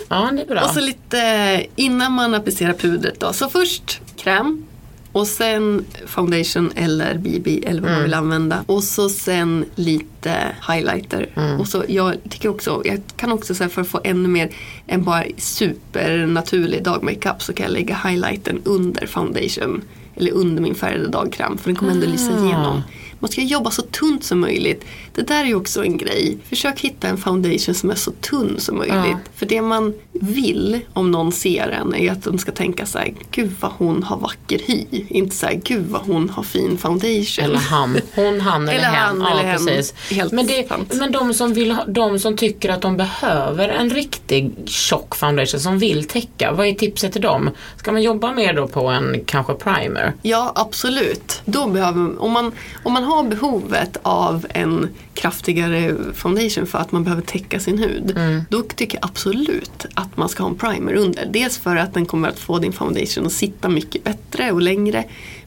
[0.10, 0.62] Ja, det är bra.
[0.68, 3.34] Och så lite innan man applicerar pudret då.
[3.34, 4.66] Så först kräm.
[5.14, 8.64] Och sen foundation eller BB eller vad man vill använda.
[8.66, 11.30] Och så sen lite highlighter.
[11.60, 14.50] Och så jag tycker också, jag kan också säga för att få ännu mer
[14.88, 19.82] än bara supernaturlig dagmakeup så kan jag lägga highlighten under foundation.
[20.16, 22.82] Eller under min färgade dagkräm för den kommer ändå lysa igenom.
[23.20, 24.86] Man ska jobba så tunt som möjligt.
[25.16, 26.38] Det där är ju också en grej.
[26.50, 29.18] Försök hitta en foundation som är så tunn som möjligt.
[29.36, 33.14] För det man vill om någon ser en är att de ska tänka så här,
[33.32, 34.86] gud vad hon har vacker hy.
[35.08, 37.46] Inte så här, gud vad hon har fin foundation.
[37.46, 37.98] Eller han.
[38.16, 39.22] Hon, han eller, Eller hen.
[39.22, 39.66] han ja, eller hen.
[39.66, 39.94] precis.
[40.12, 40.94] Helt men, det, sant.
[41.00, 45.80] men de som, vill de som tycker att de behöver en riktig tjock foundation som
[45.80, 47.50] vill täcka, vad är tipset till dem?
[47.78, 50.14] Ska man jobba mer då på en kanske primer?
[50.22, 51.42] Ja, absolut.
[51.46, 52.52] Då behöver, om, man,
[52.84, 58.20] om man har behovet av en kraftigare foundation för att man behöver täcka sin hud.
[58.50, 61.26] Då tycker jag absolut att man ska ha en primer under.
[61.26, 65.04] Dels för att den kommer att få din foundation att sitta mycket bättre och längre.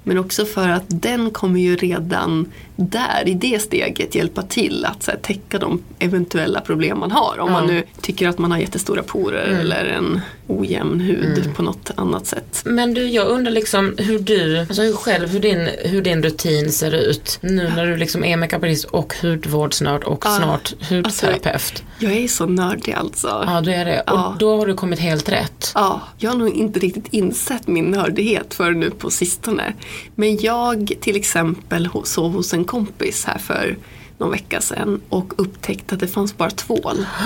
[0.09, 5.03] Men också för att den kommer ju redan där i det steget hjälpa till att
[5.03, 7.39] så här, täcka de eventuella problem man har.
[7.39, 11.91] Om man nu tycker att man har jättestora porer eller en ojämn hud på något
[11.95, 12.63] annat sätt.
[12.65, 16.73] Men du, jag undrar liksom hur du, alltså hur själv, hur din, hur din rutin
[16.73, 21.83] ser ut nu när du liksom är makeupartist och hudvårdsnörd och snart hudterapeut.
[21.99, 23.44] Jag är så nördig alltså.
[23.47, 24.03] ja, du är det.
[24.07, 24.26] Ja.
[24.26, 25.72] Och då har du kommit helt rätt.
[25.74, 29.72] Ja, jag har nog inte riktigt insett min nördighet för nu på sistone.
[30.14, 33.76] Men jag till exempel sov hos en kompis här för
[34.18, 37.07] någon vecka sedan och upptäckte att det fanns bara tvål.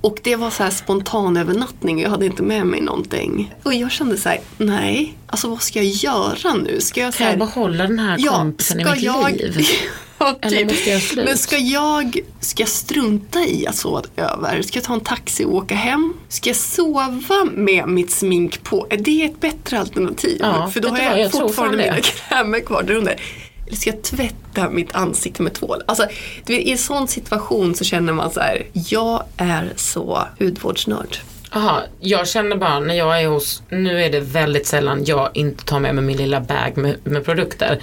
[0.00, 3.54] Och det var så här spontan övernattning jag hade inte med mig någonting.
[3.62, 6.80] Och jag kände så här, nej, alltså vad ska jag göra nu?
[6.80, 9.66] Ska jag så Kan jag här, behålla den här kompisen i mitt jag, liv?
[10.42, 11.16] Typ.
[11.16, 14.62] Men ska jag, ska jag strunta i att sova över?
[14.62, 16.14] Ska jag ta en taxi och åka hem?
[16.28, 18.86] Ska jag sova med mitt smink på?
[18.90, 20.38] Är det ett bättre alternativ?
[20.40, 23.20] Ja, För då har jag, jag fortfarande mina krämer kvar där under.
[23.66, 25.82] Eller ska jag tvätta mitt ansikte med tvål?
[25.86, 26.06] Alltså,
[26.46, 31.16] vet, I en sån situation så känner man så här, jag är så hudvårdsnörd.
[31.52, 35.64] Jaha, jag känner bara när jag är hos, nu är det väldigt sällan jag inte
[35.64, 37.82] tar med mig min lilla bag med, med produkter.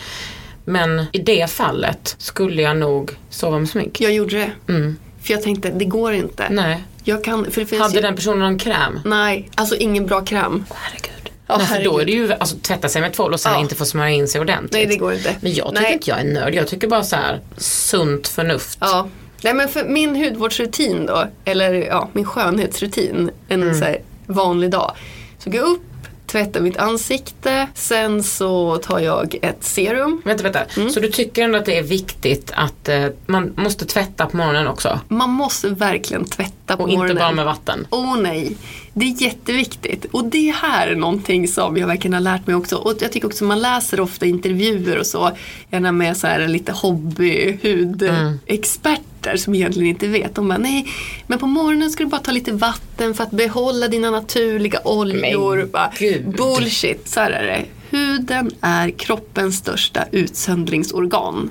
[0.66, 4.02] Men i det fallet skulle jag nog sova med smink.
[4.02, 4.52] Jag gjorde det.
[5.24, 6.44] För jag tänkte, det går inte.
[6.44, 6.56] Mm.
[6.56, 6.84] Nej.
[7.04, 9.00] Jag kan, för det finns Hade ju, den personen någon kräm?
[9.06, 10.66] Nej, alltså ingen bra kräm.
[10.74, 11.30] Herregud.
[11.48, 13.60] Ja, Nej, för då är det ju, alltså tvätta sig med tvål och sen Ja.
[13.60, 14.72] inte få smörja in sig ordentligt.
[14.74, 15.36] Nej, det går inte.
[15.42, 15.94] Men jag tycker Nej.
[15.94, 18.78] inte jag är nörd, jag tycker bara så här sunt förnuft.
[18.82, 19.08] Ja.
[19.42, 23.80] Nej men för min hudvårdsrutin då, eller ja, min skönhetsrutin en Mm.
[23.80, 23.96] så
[24.26, 24.92] vanlig dag.
[25.40, 25.82] Så går jag upp,
[26.28, 30.22] tvättar mitt ansikte, sen så tar jag ett serum.
[30.26, 30.64] Vänta, vänta.
[30.78, 30.90] Mm.
[30.90, 34.68] Så du tycker ändå att det är viktigt att eh, man måste tvätta på morgonen
[34.68, 35.00] också?
[35.08, 37.12] Man måste verkligen tvätta på Och morgonen.
[37.12, 37.88] inte bara med vatten?
[37.90, 38.58] Åh nej,
[38.94, 40.06] det är jätteviktigt.
[40.12, 42.76] Och det här är någonting som jag verkligen har lärt mig också.
[42.76, 45.32] Och jag tycker också man läser ofta intervjuer och så.
[45.72, 49.04] Gärna med så här lite hobby hudexperter
[49.36, 50.36] som egentligen inte vet.
[50.36, 50.88] De bara nej,
[51.28, 55.70] men på morgonen ska du bara ta lite vatten för att behålla dina naturliga oljor.
[55.72, 55.92] Bara,
[56.38, 57.66] bullshit, så här är det.
[57.98, 61.50] Huden är kroppens största utsöndringsorgan.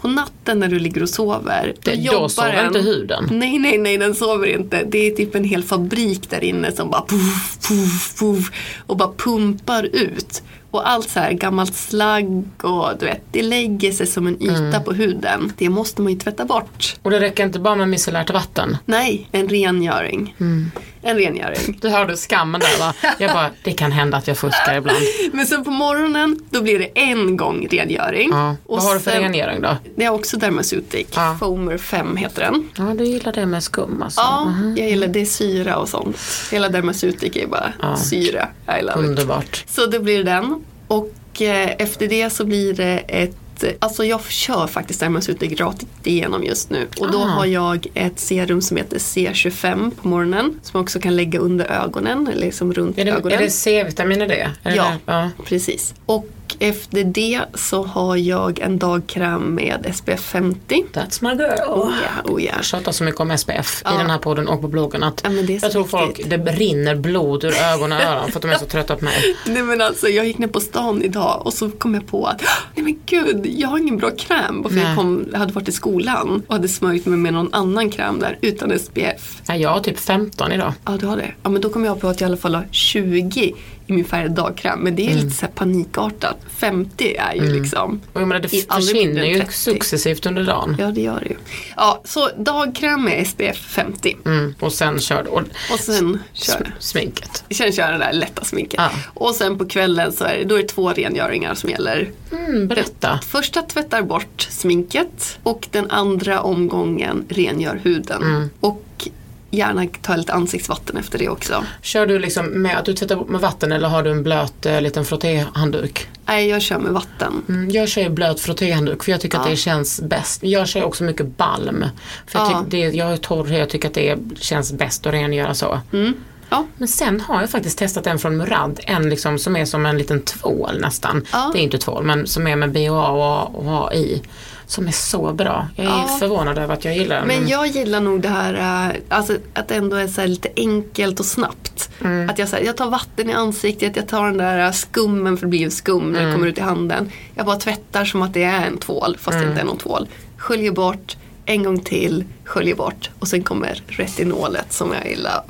[0.00, 2.66] På natten när du ligger och sover, då Det- då sover den.
[2.66, 3.28] inte huden.
[3.30, 4.84] Nej, nej, nej, den sover inte.
[4.90, 8.50] Det är typ en hel fabrik där inne som bara puff, puff, puff
[8.86, 10.42] och bara pumpar ut.
[10.70, 14.54] Och allt så här gammalt slagg och du vet, det lägger sig som en yta
[14.56, 14.84] Mm.
[14.84, 15.52] på huden.
[15.58, 16.96] Det måste man ju tvätta bort.
[17.02, 18.76] Och det räcker inte bara med micellärt vatten?
[18.84, 20.34] Nej, en rengöring.
[20.40, 20.70] Mm.
[21.02, 21.78] En rengöring.
[21.80, 22.94] Du hörde skammen där va?
[23.18, 24.98] Jag bara, det kan hända att jag fuskar ibland.
[25.32, 28.28] Men sen på morgonen, då blir det en gång rengöring.
[28.32, 28.56] Ja.
[28.66, 29.76] Och Vad har du för sen- rengöring då?
[29.96, 31.06] Det är också Dermaceutic.
[31.14, 31.36] Ja.
[31.40, 32.68] Foamer 5 heter den.
[32.76, 34.20] Ja, du gillar det med skum alltså?
[34.20, 36.16] Ja, jag gillar det syra och sånt.
[36.52, 37.96] Hela Dermaceutic är bara Ja.
[37.96, 38.48] syra.
[38.78, 39.08] I love it.
[39.08, 39.64] Underbart.
[39.68, 40.64] Så det blir den.
[40.88, 43.36] Och eh, efter det så blir det ett
[43.78, 46.86] Alltså jag kör faktiskt Dermaceutic rakt igenom just nu.
[47.00, 47.24] Och då Ah.
[47.26, 50.60] har jag ett serum som heter C25 på morgonen.
[50.62, 53.38] Som man också kan lägga under ögonen, eller liksom runt Är det, ögonen.
[53.38, 54.50] är det C-vitamin i det?
[54.62, 55.30] Är Ja, Det, ja.
[55.44, 55.94] precis.
[56.06, 56.26] Och
[56.58, 60.84] efter det så har jag en dagkräm med SPF 50.
[60.92, 61.70] That's my girl.
[61.70, 62.52] Oh ja, oh ja.
[62.56, 63.94] Jag tjatar så mycket om SPF Ja.
[63.94, 65.30] i den här podden och på bloggen att Ja,
[65.62, 66.30] jag tror folk, viktigt.
[66.30, 69.36] det rinner blod ur ögonen och öron för att de är så trötta på mig.
[69.46, 72.42] Nej men alltså jag gick ner på stan idag och så kom jag på att
[72.74, 74.62] nej men gud, jag har ingen bra kräm.
[74.62, 74.84] För Nej.
[74.84, 78.18] jag, kom, jag hade varit i skolan och hade smörjt mig med någon annan kräm
[78.20, 79.42] där utan SPF.
[79.48, 80.72] Nej, jag har typ 15 idag.
[80.86, 81.34] Ja du har det.
[81.42, 83.54] Ja men då kom jag på att jag i alla fall har 20
[83.90, 84.78] i min färgade dagkräm.
[84.80, 85.24] Men det är Mm.
[85.24, 86.36] lite så här panikartat.
[86.56, 88.00] 50 är ju liksom.
[88.12, 89.52] Och jag menar, det försvinner ju 30.
[89.52, 90.76] successivt under dagen.
[90.78, 91.36] Ja det gör det ju.
[91.76, 94.16] Ja så dagkräm med SPF 50.
[94.24, 94.54] Mm.
[94.60, 95.28] Och sen kör du.
[95.28, 97.44] Och Och sen kör sm- sminket.
[97.50, 98.80] Sen kör jag det där lätta sminket.
[98.80, 98.90] Ja.
[99.14, 102.10] Och sen på kvällen så är det, då är det två rengöringar som gäller.
[102.32, 103.20] Mm, berätta.
[103.28, 108.22] Första tvättar bort sminket och den andra omgången rengör huden.
[108.22, 108.50] Mm.
[108.60, 109.08] Och
[109.50, 111.64] gärna ta lite ansiktsvatten efter det också.
[111.82, 114.80] Kör du liksom med att du tvättar med vatten eller har du en blöt eh,
[114.80, 116.08] liten frottéhandduk?
[116.26, 117.42] Nej, jag kör med vatten.
[117.48, 119.50] Mm, jag kör blöt frottéhandduk för jag tycker att Ja.
[119.50, 120.42] det känns bäst.
[120.42, 121.84] Jag kör också mycket balm.
[122.26, 122.64] För jag, Ja.
[122.64, 125.80] tycker det, jag är torr och jag tycker att det känns bäst att rengöra så.
[125.92, 126.14] Mm.
[126.50, 126.66] Ja.
[126.76, 129.98] Men sen har jag faktiskt testat en från Murad, en liksom som är som en
[129.98, 131.26] liten tvål nästan.
[131.32, 131.50] Ja.
[131.52, 134.22] Det är inte tvål men som är med BHA och, och A i.
[134.70, 135.68] Som är så bra.
[135.76, 136.16] Jag är Ja.
[136.20, 137.26] förvånad över att jag gillar den.
[137.28, 138.54] Men jag gillar nog det här
[138.90, 141.90] äh, alltså, att det ändå är så lite enkelt och snabbt.
[142.00, 142.30] Mm.
[142.30, 145.36] Att jag, så här, jag tar vatten i ansiktet, jag tar den där äh, skummen
[145.36, 146.26] för det blir ju skum när Mm.
[146.30, 147.10] det kommer ut i handen.
[147.34, 149.44] Jag bara tvättar som att det är en tvål fast Mm.
[149.46, 150.08] det inte är någon tvål.
[150.36, 151.16] Sköljer bort,
[151.46, 155.42] en gång till, sköljer bort och sen kommer retinolet som jag gillar.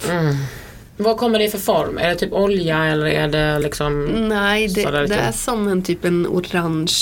[1.00, 1.10] Mm.
[1.10, 1.98] Vad kommer det i för form?
[1.98, 5.82] Är det typ olja eller är det liksom Nej, det, lite- det är som en
[5.82, 6.92] typ en orange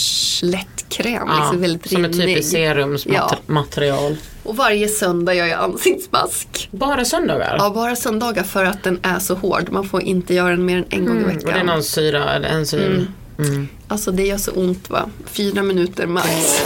[0.42, 1.22] lättkräm.
[1.28, 2.26] ja, liksom väldigt som ett rinnig.
[2.28, 4.16] typiskt serumsmaterial?
[4.44, 6.68] Och varje söndag gör jag ansiktsmask.
[6.70, 7.56] Bara söndagar?
[7.58, 9.68] Ja, bara söndagar för att den är så hård.
[9.70, 11.48] Man får inte göra den mer än en gång i Mm, veckan.
[11.48, 13.06] och det är någon syra eller enzym?
[13.38, 13.68] Mm.
[13.88, 15.08] Alltså det gör så ont va.
[15.26, 16.62] Fyra minuter max.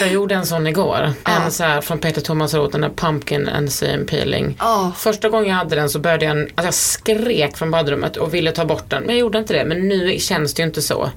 [0.00, 1.12] Jag gjorde en sån igår.
[1.24, 4.56] En så här från Peter Thomas Roth, den där Pumpkin Enzyme Peeling.
[4.58, 4.92] Ja.
[4.96, 8.52] Första gången jag hade den så började jag, alltså jag skrek från badrummet och ville
[8.52, 9.02] ta bort den.
[9.02, 9.64] Men jag gjorde inte det.
[9.64, 11.10] Men nu känns det ju inte så.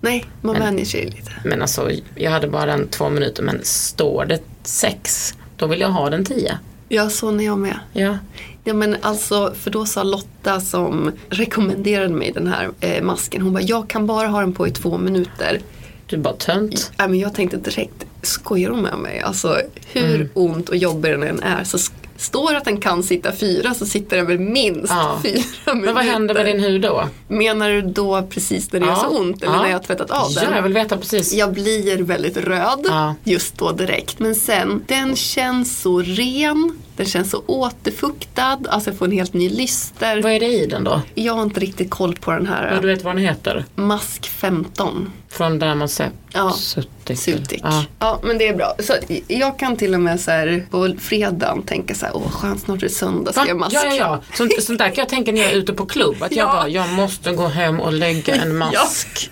[0.00, 1.32] Nej, man vänjer sig lite.
[1.44, 3.42] Men alltså jag hade bara den två minuter.
[3.42, 6.58] Men står det sex, då vill jag ha den tio.
[6.88, 7.78] Ja, så när jag med.
[7.92, 8.18] Ja.
[8.64, 13.42] Ja men alltså, för då sa Lotta som rekommenderade mig den här eh, masken.
[13.42, 15.60] Hon bara, jag kan bara ha den på i två minuter.
[16.06, 16.92] Du är bara tönt.
[16.96, 19.20] Ja, men jag tänkte direkt, skojar hon med mig?
[19.20, 19.60] Alltså
[19.92, 20.28] hur Mm.
[20.34, 21.78] ont och jobbig den än är så
[22.18, 25.20] står att den kan sitta fyra så sitter den väl minst Ja.
[25.24, 25.34] fyra
[25.66, 25.74] minuter.
[25.74, 27.08] Men vad händer med din hud då?
[27.28, 28.98] Menar du då precis när det gör Ja.
[29.10, 29.62] så ont eller Ja.
[29.62, 30.44] när jag har tvättat av den?
[30.50, 31.32] Ja, jag vill veta precis.
[31.34, 32.86] Jag blir väldigt röd
[33.24, 34.18] just då direkt.
[34.18, 36.78] Men sen, den känns så ren.
[36.96, 38.58] Den känns så återfuktad.
[38.68, 40.22] Alltså jag får en helt ny lyster.
[40.22, 41.00] Vad är det i den då?
[41.14, 42.72] Jag har inte riktigt koll på den här.
[42.74, 43.64] Ja, du vet vad den heter?
[43.74, 45.12] Mask 15.
[45.28, 46.50] Från där man ser Ja.
[46.52, 47.18] suttit.
[47.18, 47.60] Sutik.
[47.64, 47.84] Ja.
[47.98, 48.20] Ja.
[48.22, 48.74] men det är bra.
[48.78, 48.92] Så
[49.28, 52.76] jag kan till och med så här, på fredagen tänka så här, åh skönt snart
[52.78, 53.74] är det söndag, ska jag mask.
[53.76, 54.22] Ja, ja, ja.
[54.36, 56.16] Sånt, sånt där kan jag tänka när jag är ute på klubb.
[56.22, 56.52] Att jag Ja.
[56.52, 59.30] bara, jag måste gå hem och lägga en mask.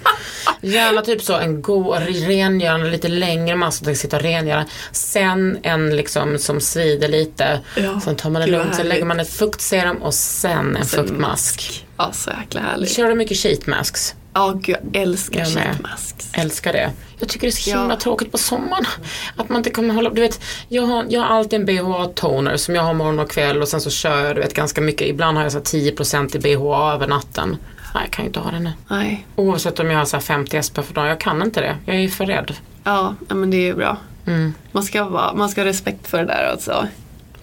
[0.60, 4.64] Gärna typ så en god rengörande, lite längre mask att jag sitta och rengöra.
[4.92, 7.53] Sen en liksom som svider lite.
[7.76, 8.00] Ja.
[8.00, 8.74] Sen tar man det lugnt.
[8.74, 11.86] Sen lägger man ett fuktserum och sen en Sen fuktmask.
[11.96, 12.96] Ja, så jäkla härligt.
[12.96, 14.14] Kör du mycket sheet masks?
[14.34, 16.28] Ja, gud jag älskar Jag sheet masks.
[16.32, 16.90] Älskar det.
[17.18, 18.00] Jag tycker det är så himla Ja.
[18.00, 18.84] tråkigt på sommaren.
[19.36, 22.74] Att man inte kommer hålla, du vet, jag har, jag har alltid en BHA-toner som
[22.74, 25.08] jag har morgon och kväll och sen så kör jag du vet, ganska mycket.
[25.08, 27.56] Ibland har jag så här 10% i BHA över natten.
[27.94, 28.72] Nej, jag kan ju inte ha det nu.
[28.88, 31.76] Nej, Oavsett om jag har så här 50 SP för dagen, jag kan inte det.
[31.86, 32.52] Jag är för rädd.
[32.84, 33.96] ja, men det är bra.
[34.26, 34.54] Mm.
[34.72, 36.86] Man, ska vara, man ska ha respekt för det där alltså.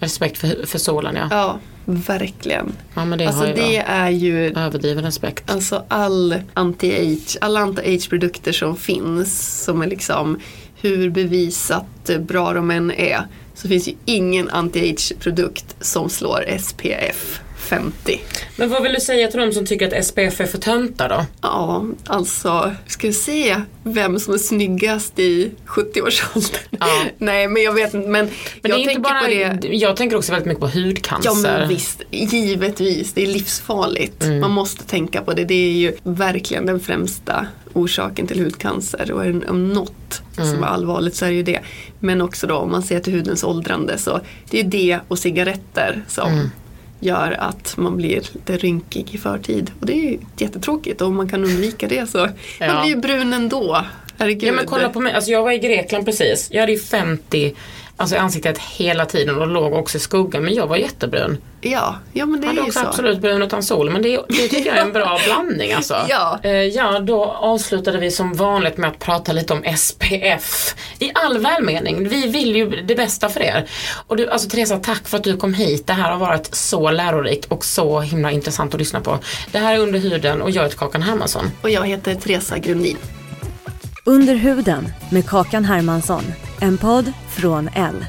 [0.02, 1.28] Respekt för, för solen ja.
[1.32, 2.74] Ja, verkligen.
[2.94, 5.52] Ja men det Alltså har det är ju Överdriven respekt.
[5.52, 10.40] Alltså all anti-age, alla anti-age produkter som finns som är liksom
[10.76, 17.42] hur bevisat bra de än är så finns ju ingen anti-age produkt som slår SPF
[17.76, 18.22] 50.
[18.56, 21.26] Men vad vill du säga till de som tycker att SPF är för töntar då?
[21.42, 26.62] Ja, alltså ska vi se vem som är snyggast i 70-årsåldern?
[26.80, 27.04] Ja.
[27.18, 28.30] Nej men jag vet inte men,
[28.62, 31.30] Men jag tänker inte bara, på det jag tänker också väldigt mycket på hudcancer.
[31.30, 33.14] Ja men visst, givetvis.
[33.14, 34.24] Det är livsfarligt.
[34.24, 34.40] Mm.
[34.40, 35.46] Man måste tänka på det.
[35.46, 39.12] Det är ju verkligen den främsta orsaken till hudcancer.
[39.12, 40.54] Och är om något Mm.
[40.54, 41.60] som är allvarligt så är det ju det.
[42.00, 44.20] Men också då om man ser till hudens åldrande så
[44.50, 46.50] det är det och cigaretter som Mm.
[47.02, 49.72] Gör att man blir lite rynkig i förtid.
[49.80, 52.18] Och det är jättetråkigt och om man kan undvika det så
[52.60, 52.74] Ja.
[52.74, 53.86] man blir ju brun ändå.
[54.18, 54.44] Herregud.
[54.50, 56.48] Ja men kolla på mig, alltså jag var i Grekland precis.
[56.52, 57.54] Jag hade ju 50
[57.98, 61.38] alltså i ansiktet hela tiden och låg också i skuggan men jag var jättebrun.
[61.62, 62.88] Ja, ja men det Jag är hade ju också så.
[62.88, 65.98] absolut brun utan sol men det, det tycker jag är en bra blandning alltså.
[66.10, 66.40] Ja.
[66.44, 70.76] Eh, ja, då avslutade vi som vanligt med att prata lite om SPF.
[71.00, 73.70] I all välmening, vi vill ju det bästa för er.
[74.08, 75.88] Och du, alltså Teresa, tack för att du kom hit.
[75.88, 79.20] Det här har varit så lärorikt och så himla intressant att lyssna på.
[79.52, 81.52] Det här är Under huden och jag heter Kakan Hermansson.
[81.62, 82.98] Och jag heter Teresa Grundin.
[84.06, 86.24] Under huden med Kakan Hermansson.
[86.64, 88.06] En podd från L.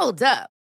[0.00, 0.63] Hold up.